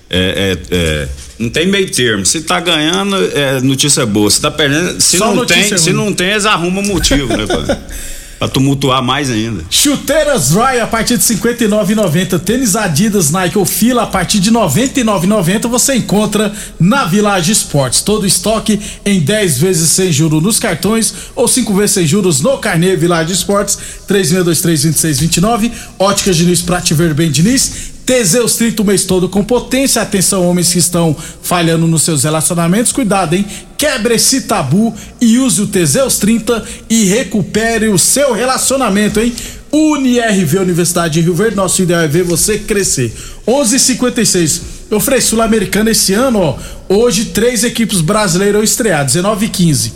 É, 0.09 0.57
é- 0.71 0.75
é, 0.75 1.07
não 1.39 1.49
tem 1.49 1.67
meio 1.67 1.89
termo. 1.91 2.25
Se 2.25 2.41
tá 2.41 2.59
ganhando, 2.59 3.15
é 3.33 3.59
notícia 3.61 4.05
boa. 4.05 4.29
Se 4.29 4.39
tá 4.39 4.49
perdendo, 4.51 5.01
se 5.01 5.17
Só 5.17 5.33
não 5.33 5.45
tem, 5.45 5.77
se 5.77 5.91
não 5.93 6.13
tem, 6.13 6.29
eles 6.31 6.45
arrumam 6.45 6.83
motivo, 6.83 7.35
né? 7.35 7.45
Pra, 7.45 7.77
pra 8.37 8.47
tumultuar 8.47 9.01
mais 9.01 9.29
ainda. 9.29 9.63
Chuteiras 9.69 10.49
Dry 10.49 10.79
a 10.79 10.87
partir 10.87 11.17
de 11.17 11.25
R$ 11.25 11.35
59,90. 11.35 12.39
Tênis 12.39 12.75
Adidas 12.75 13.31
Nike 13.31 13.57
ou 13.57 13.65
Fila 13.65 14.03
a 14.03 14.07
partir 14.07 14.39
de 14.39 14.49
R$ 14.49 14.55
99,90 14.55 15.67
você 15.67 15.95
encontra 15.95 16.53
na 16.79 17.05
Village 17.05 17.51
Esportes. 17.51 18.01
Todo 18.01 18.25
estoque 18.25 18.79
em 19.05 19.19
10 19.19 19.59
vezes 19.59 19.89
sem 19.89 20.11
juros 20.11 20.43
nos 20.43 20.59
cartões 20.59 21.13
ou 21.35 21.47
5 21.47 21.73
vezes 21.73 21.91
sem 21.91 22.05
juros 22.05 22.41
no 22.41 22.57
carnê 22.57 22.95
Village 22.95 23.33
Esportes 23.33 23.77
36232629. 24.07 25.71
Óticas 25.97 26.35
Diniz 26.35 26.61
Prate 26.61 26.93
Ver 26.93 27.13
bem 27.13 27.31
Diniz. 27.31 27.94
Teseus 28.05 28.55
30 28.55 28.81
o 28.81 28.85
mês 28.85 29.03
todo 29.03 29.27
com 29.27 29.43
potência. 29.43 30.01
Atenção, 30.01 30.47
homens 30.47 30.71
que 30.71 30.79
estão 30.79 31.15
falhando 31.41 31.87
nos 31.87 32.03
seus 32.03 32.23
relacionamentos. 32.23 32.91
Cuidado, 32.91 33.35
hein? 33.35 33.45
Quebre 33.77 34.15
esse 34.15 34.41
tabu 34.41 34.93
e 35.19 35.39
use 35.39 35.61
o 35.61 35.67
Teseus 35.67 36.19
30 36.19 36.63
e 36.89 37.05
recupere 37.05 37.87
o 37.87 37.97
seu 37.97 38.33
relacionamento, 38.33 39.19
hein? 39.19 39.33
UniRV 39.71 40.59
Universidade 40.59 41.15
de 41.15 41.21
Rio 41.21 41.33
Verde, 41.33 41.55
nosso 41.55 41.81
ideal 41.81 42.01
é 42.01 42.07
ver 42.07 42.23
você 42.23 42.59
crescer. 42.59 43.13
11:56. 43.47 44.61
Eu 44.89 44.99
falei 44.99 45.19
Sul-Americana 45.19 45.91
esse 45.91 46.13
ano, 46.13 46.39
ó. 46.39 46.57
Hoje 46.87 47.25
três 47.25 47.63
equipes 47.63 48.01
brasileiras 48.01 48.63
estrear, 48.63 49.03
19 49.03 49.47
e 49.47 49.49
15. 49.49 49.93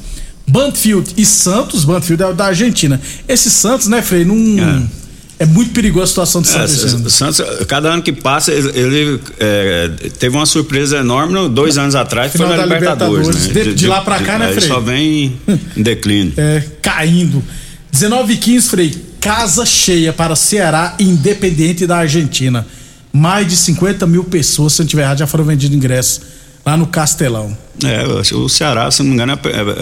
Banfield 0.48 1.14
e 1.16 1.26
Santos, 1.26 1.86
Banfield 1.86 2.24
é 2.24 2.34
da 2.34 2.46
Argentina. 2.48 3.00
Esse 3.28 3.52
Santos, 3.52 3.88
né, 3.88 4.02
Frei, 4.02 4.26
não 4.26 4.36
é, 4.36 4.82
muito 5.46 5.72
perigosa 5.72 6.04
a 6.04 6.08
situação 6.08 6.42
do 6.42 6.50
É, 6.50 6.68
Santos. 6.68 7.14
Santos, 7.14 7.42
cada 7.68 7.90
ano 7.94 8.02
que 8.04 8.12
passa, 8.12 8.52
ele, 8.52 8.70
ele, 8.78 9.20
é, 9.40 9.90
teve 10.20 10.36
uma 10.36 10.46
surpresa 10.46 10.98
enorme 10.98 11.34
no- 11.34 11.48
dois 11.48 11.78
anos 11.78 11.96
atrás, 11.96 12.32
foi 12.32 12.42
Final 12.46 12.58
na 12.58 12.58
da 12.58 12.64
Libertadores. 12.76 13.28
Libertadores. 13.28 13.56
né? 13.66 13.72
De- 13.72 13.76
de 13.80 13.88
lá 13.88 14.02
pra 14.02 14.20
cá, 14.20 14.38
né, 14.38 14.48
aí 14.48 14.54
Frei? 14.56 14.68
Só 14.68 14.80
vem 14.80 15.40
em 15.78 15.82
declínio. 15.84 16.34
É, 16.38 16.64
caindo. 16.82 17.44
19 17.92 18.34
e 18.34 18.38
15, 18.38 18.70
Frei. 18.70 19.06
Casa 19.22 19.66
cheia 19.66 20.14
para 20.14 20.36
Ceará 20.36 20.96
Independente 21.00 21.88
da 21.88 21.98
Argentina. 21.98 22.66
Mais 23.12 23.48
de 23.48 23.56
50 23.58 24.06
mil 24.06 24.24
pessoas, 24.24 24.74
se 24.74 24.80
não 24.82 24.88
tiver 24.88 25.02
errado, 25.04 25.18
já 25.20 25.28
foram 25.28 25.44
vendidos 25.44 25.76
ingressos 25.76 26.22
lá 26.66 26.78
no 26.78 26.86
Castelão. 26.88 27.58
É, 27.86 28.04
eu 28.06 28.20
acho 28.20 28.30
que 28.30 28.36
o 28.36 28.50
Ceará, 28.50 28.90
se 28.92 29.02
não 29.02 29.10
me 29.10 29.14
engano, 29.16 29.32
é, 29.34 29.36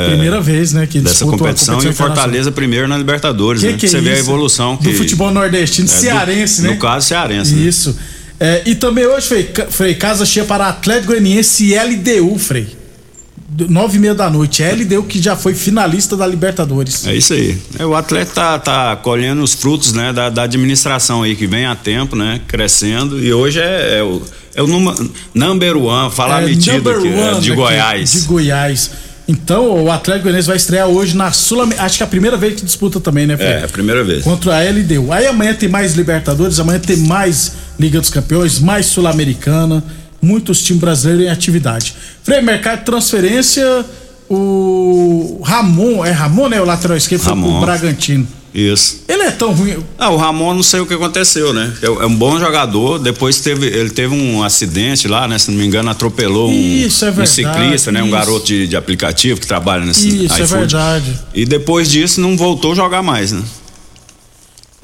é- 0.05 0.07
Primeira 0.09 0.39
vez, 0.41 0.73
né, 0.73 0.85
que 0.87 0.99
dessa 0.99 1.25
competição, 1.25 1.75
competição 1.75 1.91
e 1.91 1.93
Fortaleza 1.93 2.51
primeiro 2.51 2.87
na 2.87 2.97
Libertadores, 2.97 3.61
Que 3.61 3.67
né? 3.71 3.77
que 3.77 3.85
é 3.85 3.89
Você 3.89 3.99
vê 4.01 4.11
a 4.13 4.19
evolução 4.19 4.75
Do 4.75 4.81
que- 4.89 4.93
futebol 4.95 5.31
nordestino, 5.31 5.87
É, 5.89 5.91
do- 5.93 5.97
cearense, 5.99 6.61
né? 6.61 6.69
No 6.69 6.77
caso, 6.77 7.07
cearense. 7.07 7.55
né? 7.55 7.67
Isso. 7.67 7.97
É, 8.39 8.61
e 8.65 8.75
também 8.75 9.05
hoje, 9.05 9.43
ca- 9.45 9.65
Frei, 9.67 9.95
casa 9.95 10.25
cheia 10.25 10.45
para 10.45 10.67
Atlético 10.67 11.07
Goianiense 11.07 11.65
e 11.65 11.73
LDU, 11.75 12.37
Frei. 12.37 12.67
Nove 13.69 13.97
e 13.97 13.99
meia 13.99 14.13
da 14.13 14.29
noite. 14.29 14.63
LDU 14.63 15.03
que 15.03 15.21
já 15.21 15.35
foi 15.35 15.53
finalista 15.53 16.17
da 16.17 16.27
Libertadores. 16.27 17.07
É 17.07 17.15
isso 17.15 17.33
aí. 17.33 17.57
É, 17.79 17.85
o 17.85 17.95
atleta 17.95 18.33
tá, 18.33 18.59
tá 18.59 18.95
colhendo 18.97 19.41
os 19.41 19.53
frutos, 19.53 19.93
né, 19.93 20.11
da, 20.11 20.29
da 20.29 20.43
administração 20.43 21.23
aí, 21.23 21.35
que 21.35 21.47
vem 21.47 21.65
há 21.65 21.75
tempo, 21.75 22.15
né, 22.15 22.41
crescendo, 22.47 23.23
e 23.23 23.33
hoje 23.33 23.59
é, 23.59 23.99
é 23.99 24.03
o, 24.03 24.21
é 24.55 24.61
o 24.61 24.67
numa, 24.67 24.95
number 25.33 25.77
one, 25.77 26.11
falar 26.11 26.43
É, 26.43 26.47
metido 26.47 26.89
aqui, 26.89 27.07
é, 27.07 27.33
de 27.33 27.51
aqui, 27.51 27.55
Goiás. 27.55 28.11
De 28.11 28.19
Goiás. 28.21 28.91
Então, 29.27 29.83
o 29.83 29.91
Atlético 29.91 30.23
Goianiense 30.23 30.47
vai 30.47 30.55
estrear 30.55 30.87
hoje 30.87 31.15
na 31.15 31.33
Sul 31.33 31.67
Acho 31.77 31.97
que 31.97 32.03
é 32.03 32.05
a 32.05 32.09
primeira 32.09 32.37
vez 32.37 32.55
que 32.55 32.65
disputa 32.65 32.99
também, 32.99 33.27
né, 33.27 33.35
Fred? 33.35 33.61
É, 33.61 33.63
a 33.65 33.67
primeira 33.67 34.01
vez. 34.01 34.23
Contra 34.23 34.55
a 34.55 34.63
LDU. 34.63 35.11
Aí 35.11 35.27
amanhã 35.27 35.53
tem 35.53 35.67
mais 35.67 35.95
Libertadores, 35.95 36.59
amanhã 36.59 36.79
tem 36.79 36.95
mais 36.95 37.51
Liga 37.77 37.99
dos 37.99 38.09
Campeões, 38.09 38.59
mais 38.59 38.85
Sul-Americana, 38.85 39.83
muitos 40.21 40.61
times 40.61 40.81
brasileiros 40.81 41.25
em 41.25 41.29
atividade. 41.29 41.95
Frei, 42.23 42.41
mercado 42.41 42.79
de 42.79 42.85
transferência, 42.85 43.85
o 44.29 45.41
Ramon, 45.43 46.03
é 46.03 46.11
Ramon, 46.11 46.49
né? 46.49 46.61
O 46.61 46.65
lateral 46.65 46.97
esquerdo 46.97 47.21
foi 47.21 47.33
pro 47.33 47.41
Ramon. 47.41 47.61
Bragantino. 47.61 48.27
Isso. 48.53 49.03
Ele 49.07 49.23
é 49.23 49.31
tão 49.31 49.53
ruim. 49.53 49.77
Ah, 49.99 50.09
o 50.09 50.17
Ramon 50.17 50.55
não 50.55 50.63
sei 50.63 50.79
o 50.79 50.85
que 50.85 50.93
aconteceu, 50.93 51.53
né? 51.53 51.71
É, 51.81 51.85
é 51.85 52.05
um 52.07 52.15
bom 52.15 52.39
jogador, 52.39 52.97
depois 52.97 53.39
teve, 53.39 53.67
ele 53.67 53.91
teve 53.91 54.15
um 54.15 54.41
acidente 54.41 55.07
lá, 55.07 55.27
né? 55.27 55.37
Se 55.37 55.51
não 55.51 55.57
me 55.59 55.65
engano, 55.65 55.89
atropelou 55.89 56.49
um, 56.49 56.53
Isso, 56.53 57.05
é 57.05 57.09
um 57.09 57.13
verdade, 57.13 57.29
ciclista, 57.29 57.91
né? 57.91 58.01
Um 58.01 58.07
isso. 58.07 58.15
garoto 58.15 58.45
de, 58.47 58.67
de 58.67 58.75
aplicativo 58.75 59.39
que 59.39 59.45
trabalha 59.45 59.85
nesse 59.85 60.25
Isso, 60.25 60.41
é 60.41 60.45
verdade. 60.45 61.19
E 61.35 61.45
depois 61.45 61.89
disso 61.89 62.19
não 62.19 62.35
voltou 62.35 62.71
a 62.71 62.75
jogar 62.75 63.03
mais, 63.03 63.31
né? 63.31 63.43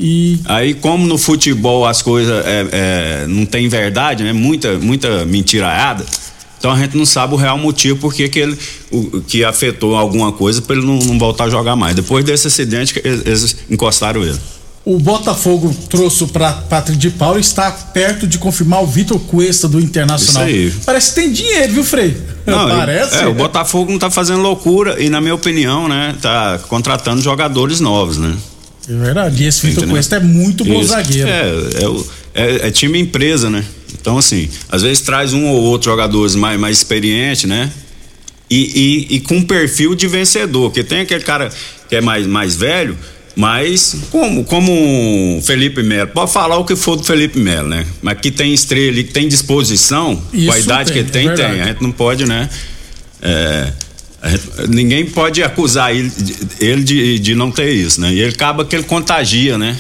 E 0.06 0.38
Aí, 0.44 0.74
como 0.74 1.08
no 1.08 1.18
futebol 1.18 1.88
as 1.88 2.02
coisas 2.02 2.46
é, 2.46 2.68
é, 2.74 3.26
não 3.26 3.46
tem 3.46 3.70
verdade, 3.70 4.22
né? 4.22 4.34
Muita, 4.34 4.78
muita 4.78 5.24
mentiraiada. 5.24 6.06
Então 6.60 6.72
a 6.72 6.78
gente 6.78 6.98
não 6.98 7.06
sabe 7.06 7.34
o 7.34 7.38
real 7.38 7.58
motivo 7.58 8.00
porque 8.00 8.28
que 8.28 8.40
ele 8.40 8.58
o, 8.92 9.22
que 9.22 9.46
afetou 9.46 9.96
alguma 9.96 10.34
coisa 10.34 10.62
para 10.62 10.76
ele 10.76 10.86
não, 10.86 11.00
não 11.00 11.18
voltar 11.18 11.46
a 11.46 11.50
jogar 11.50 11.78
mais. 11.78 11.96
Depois 11.96 12.26
desse 12.26 12.48
acidente, 12.48 13.00
eles, 13.02 13.56
encostaram 13.70 14.24
ele. 14.24 14.38
o 14.84 15.00
Botafogo 15.00 15.74
trouxe 15.90 16.26
para 16.28 16.52
Patrick 16.52 17.00
de 17.00 17.10
Paulo 17.10 17.38
e 17.38 17.42
está 17.42 17.72
perto 17.72 18.28
de 18.28 18.38
confirmar 18.38 18.84
o 18.84 18.88
Vitor 18.88 19.18
Cuesta 19.22 19.70
do 19.70 19.80
Internacional. 19.80 20.50
Isso 20.50 20.58
aí. 20.58 20.74
Parece 20.86 21.10
que 21.14 21.16
tem 21.16 21.32
dinheiro, 21.32 21.76
viu, 21.76 21.84
Frei? 21.86 22.18
Não, 22.46 22.68
Parece. 22.68 23.24
É, 23.24 23.26
o 23.26 23.34
Botafogo 23.34 23.90
não 23.90 24.00
tá 24.00 24.12
fazendo 24.12 24.42
loucura 24.42 25.02
e, 25.02 25.10
na 25.10 25.22
minha 25.22 25.36
opinião, 25.36 25.88
né, 25.88 26.14
tá 26.22 26.60
contratando 26.68 27.22
jogadores 27.22 27.80
novos, 27.80 28.18
né? 28.18 28.36
É 28.90 28.94
verdade. 28.94 29.44
E 29.44 29.48
esse 29.48 29.66
Vitor? 29.66 29.88
Cuesta 29.88 30.18
é 30.18 30.20
muito 30.20 30.66
bom 30.66 30.80
Isso. 30.82 30.90
zagueiro. 30.90 31.30
É, 31.30 31.52
é, 32.34 32.44
é- 32.66 32.68
é 32.68 32.72
time 32.72 33.00
empresa, 33.00 33.50
né? 33.50 33.64
Então, 34.00 34.18
assim, 34.18 34.50
às 34.70 34.82
vezes 34.82 35.02
traz 35.02 35.34
um 35.34 35.46
ou 35.48 35.62
outro 35.62 35.90
jogadores 35.90 36.36
mais, 36.36 36.60
mais 36.60 36.78
experiente, 36.78 37.48
né? 37.48 37.72
E, 38.50 39.08
e, 39.10 39.16
e 39.16 39.20
com 39.22 39.42
perfil 39.42 39.96
de 39.96 40.08
vencedor, 40.08 40.70
porque 40.70 40.84
tem 40.84 41.00
aquele 41.02 41.24
cara 41.24 41.50
que 41.90 41.96
é 41.96 42.02
mais, 42.02 42.28
mais 42.28 42.56
velho, 42.56 42.98
mas 43.36 43.96
como, 44.12 44.44
como 44.44 45.38
o 45.38 45.42
Felipe 45.42 45.82
Melo, 45.82 46.10
pode 46.10 46.32
falar 46.32 46.58
o 46.58 46.66
que 46.66 46.76
for 46.76 46.96
do 46.96 47.04
Felipe 47.04 47.40
Melo, 47.40 47.70
né? 47.70 47.86
Mas 48.02 48.20
que 48.20 48.30
tem 48.30 48.54
estrela 48.54 48.96
que 48.98 49.06
tem 49.06 49.28
disposição, 49.28 50.16
com 50.18 50.38
Isso 50.38 50.52
a 50.52 50.60
idade 50.60 50.92
tem, 50.92 50.94
que 50.94 51.00
ele 51.00 51.10
tem, 51.10 51.30
é 51.30 51.34
tem. 51.34 51.62
A 51.62 51.66
gente 51.68 51.82
não 51.82 51.92
pode, 51.92 52.26
né? 52.26 52.50
É, 53.22 53.72
ninguém 54.70 55.06
pode 55.06 55.44
acusar 55.44 55.94
ele, 55.96 56.10
de- 56.10 56.36
ele 56.60 56.84
de, 56.84 57.20
de 57.20 57.36
não 57.36 57.52
ter 57.52 57.72
isso, 57.72 58.00
né? 58.02 58.14
E 58.14 58.20
ele 58.20 58.30
acaba 58.34 58.64
que 58.66 58.76
ele 58.76 58.84
contagia, 58.84 59.58
né? 59.58 59.78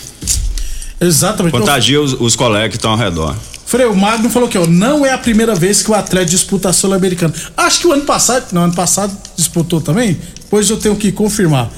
Exatamente. 1.00 1.52
Contagia 1.54 2.02
os, 2.02 2.14
os 2.20 2.36
colegas 2.36 2.70
que 2.70 2.76
estão 2.78 2.92
ao 2.92 2.98
redor. 2.98 3.36
Frei, 3.66 3.86
o 3.86 3.96
Magno 3.96 4.30
falou 4.30 4.48
que 4.48 4.58
ó, 4.58 4.68
não 4.68 5.06
é 5.06 5.12
a 5.12 5.18
primeira 5.18 5.56
vez 5.56 5.82
que 5.82 5.90
o 5.90 5.94
Atlético 5.94 6.32
disputa 6.32 6.70
a 6.70 6.74
Sul-Americana. 6.74 7.34
Acho 7.58 7.80
que 7.82 7.88
o 7.88 7.92
ano 7.92 8.04
passado, 8.04 8.46
não, 8.52 8.64
ano 8.66 8.76
passado 8.76 9.16
disputou 9.36 9.82
também, 9.82 10.18
depois 10.42 10.70
eu 10.70 10.78
tenho 10.78 10.96
que 10.96 11.12
confirmar. 11.12 11.72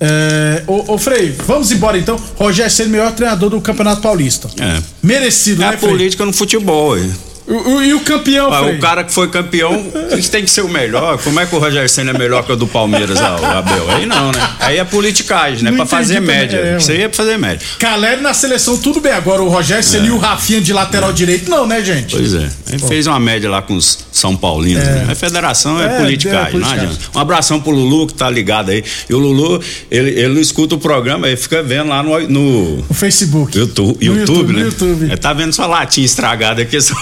É, 0.00 0.62
ô, 0.66 0.94
ô 0.94 0.98
Frei, 0.98 1.34
vamos 1.46 1.70
embora 1.70 1.96
então. 1.98 2.18
Rogério 2.36 2.70
Ceni, 2.70 2.90
melhor 2.90 3.12
treinador 3.12 3.50
do 3.50 3.60
Campeonato 3.60 4.00
Paulista. 4.00 4.48
É. 4.58 4.82
Merecido, 5.02 5.62
É 5.62 5.68
né, 5.68 5.74
a 5.74 5.78
Frei? 5.78 5.90
política 5.90 6.24
no 6.24 6.32
futebol. 6.32 6.94
aí. 6.94 7.10
O- 7.46 7.74
o- 7.76 7.82
e 7.84 7.92
o 7.92 8.00
campeão, 8.00 8.52
Ah, 8.52 8.62
o 8.62 8.78
cara 8.78 9.04
que 9.04 9.12
foi 9.12 9.28
campeão 9.28 9.84
tem 10.30 10.44
que 10.44 10.50
ser 10.50 10.62
o 10.62 10.68
melhor. 10.68 11.18
Como 11.22 11.38
é 11.38 11.44
que 11.46 11.54
o 11.54 11.58
Rogério 11.58 11.88
Senna 11.88 12.10
é 12.12 12.18
melhor 12.18 12.42
que 12.44 12.52
o 12.52 12.56
do 12.56 12.66
Palmeiras, 12.66 13.18
ah, 13.20 13.58
Abel? 13.58 13.90
Aí 13.90 14.06
não, 14.06 14.32
né? 14.32 14.50
Aí 14.60 14.78
é 14.78 14.84
politicagem, 14.84 15.62
né? 15.62 15.70
Não 15.70 15.76
pra 15.78 15.86
fazer 15.86 16.20
média. 16.20 16.56
é, 16.58 16.76
Isso 16.78 16.90
aí 16.90 17.02
é 17.02 17.08
pra 17.08 17.16
fazer 17.18 17.36
média. 17.36 17.60
Caleri 17.78 18.20
na 18.22 18.32
seleção, 18.32 18.78
tudo 18.78 19.00
bem. 19.00 19.12
Agora 19.12 19.42
o 19.42 19.48
Rogério 19.48 19.84
Ceni 19.84 20.08
e 20.08 20.10
o 20.10 20.16
Rafinha 20.18 20.60
de 20.60 20.72
lateral 20.72 21.12
direito, 21.12 21.50
não, 21.50 21.66
né, 21.66 21.82
gente? 21.84 22.14
É. 22.14 22.18
Pois 22.18 22.34
é. 22.34 22.48
Ele 22.70 22.78
fez 22.88 23.06
uma 23.06 23.20
média 23.20 23.50
lá 23.50 23.60
com 23.60 23.74
os 23.76 23.98
São 24.10 24.34
Paulinos. 24.36 24.82
É. 24.82 24.90
Né? 25.04 25.06
A 25.10 25.14
federação 25.14 25.80
é, 25.82 25.84
É, 25.86 25.98
politicagem, 26.00 26.56
é 26.56 26.58
não 26.60 26.70
adianta. 26.70 26.98
Um 27.14 27.18
abração 27.18 27.60
pro 27.60 27.70
Lulu 27.72 28.06
que 28.06 28.14
tá 28.14 28.30
ligado 28.30 28.70
aí. 28.70 28.82
E 29.08 29.12
o 29.14 29.18
Lulu, 29.18 29.60
ele, 29.90 30.10
ele 30.10 30.28
não 30.34 30.40
escuta 30.40 30.74
o 30.74 30.78
programa, 30.78 31.26
ele 31.26 31.36
fica 31.36 31.62
vendo 31.62 31.88
lá 31.90 32.02
no, 32.02 32.18
no 32.28 32.84
O 32.88 32.94
Facebook. 32.94 33.56
YouTube, 33.58 33.96
No 34.08 34.16
YouTube, 34.16 34.36
YouTube, 34.38 34.52
né? 34.54 34.58
no 34.60 34.64
YouTube. 34.66 35.04
Ele 35.04 35.16
tá 35.18 35.32
vendo 35.34 35.52
sua 35.52 35.66
latinha 35.66 36.06
estragada 36.06 36.62
aqui, 36.62 36.76
esse 36.76 36.92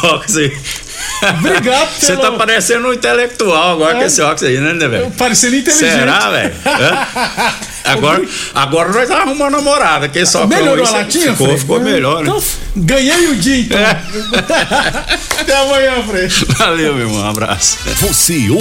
Obrigado 1.38 1.88
Você 1.98 2.16
pelo- 2.16 2.20
tá 2.22 2.32
parecendo 2.32 2.88
um 2.88 2.92
intelectual 2.92 3.72
agora 3.74 3.96
É. 3.96 4.00
com 4.00 4.06
esse 4.06 4.20
óculos 4.22 4.42
aí, 4.44 4.58
né, 4.58 4.72
né, 4.72 4.88
velho? 4.88 5.10
Parecendo 5.12 5.56
inteligente. 5.56 5.92
Será, 5.92 6.30
velho? 6.30 6.52
Agora, 7.84 8.22
agora 8.54 8.92
nós 8.92 9.10
arrumar 9.10 9.32
uma 9.46 9.50
namorada, 9.50 10.08
que 10.08 10.24
só 10.24 10.46
Melhorou 10.46 10.86
a 10.86 10.90
latinha, 10.90 11.32
Ficou, 11.32 11.46
Frei? 11.48 11.58
ficou 11.58 11.80
melhor, 11.80 12.22
né? 12.22 12.28
Então, 12.30 12.42
ganhei 12.76 13.26
o 13.26 13.34
dia, 13.34 13.58
então. 13.58 13.78
Até 15.40 15.56
amanhã, 15.56 16.00
Frei. 16.08 16.28
Valeu, 16.56 16.94
meu 16.94 17.08
irmão. 17.08 17.22
Um 17.24 17.28
abraço. 17.30 17.78
Você 18.00 18.34
ouve 18.50 18.60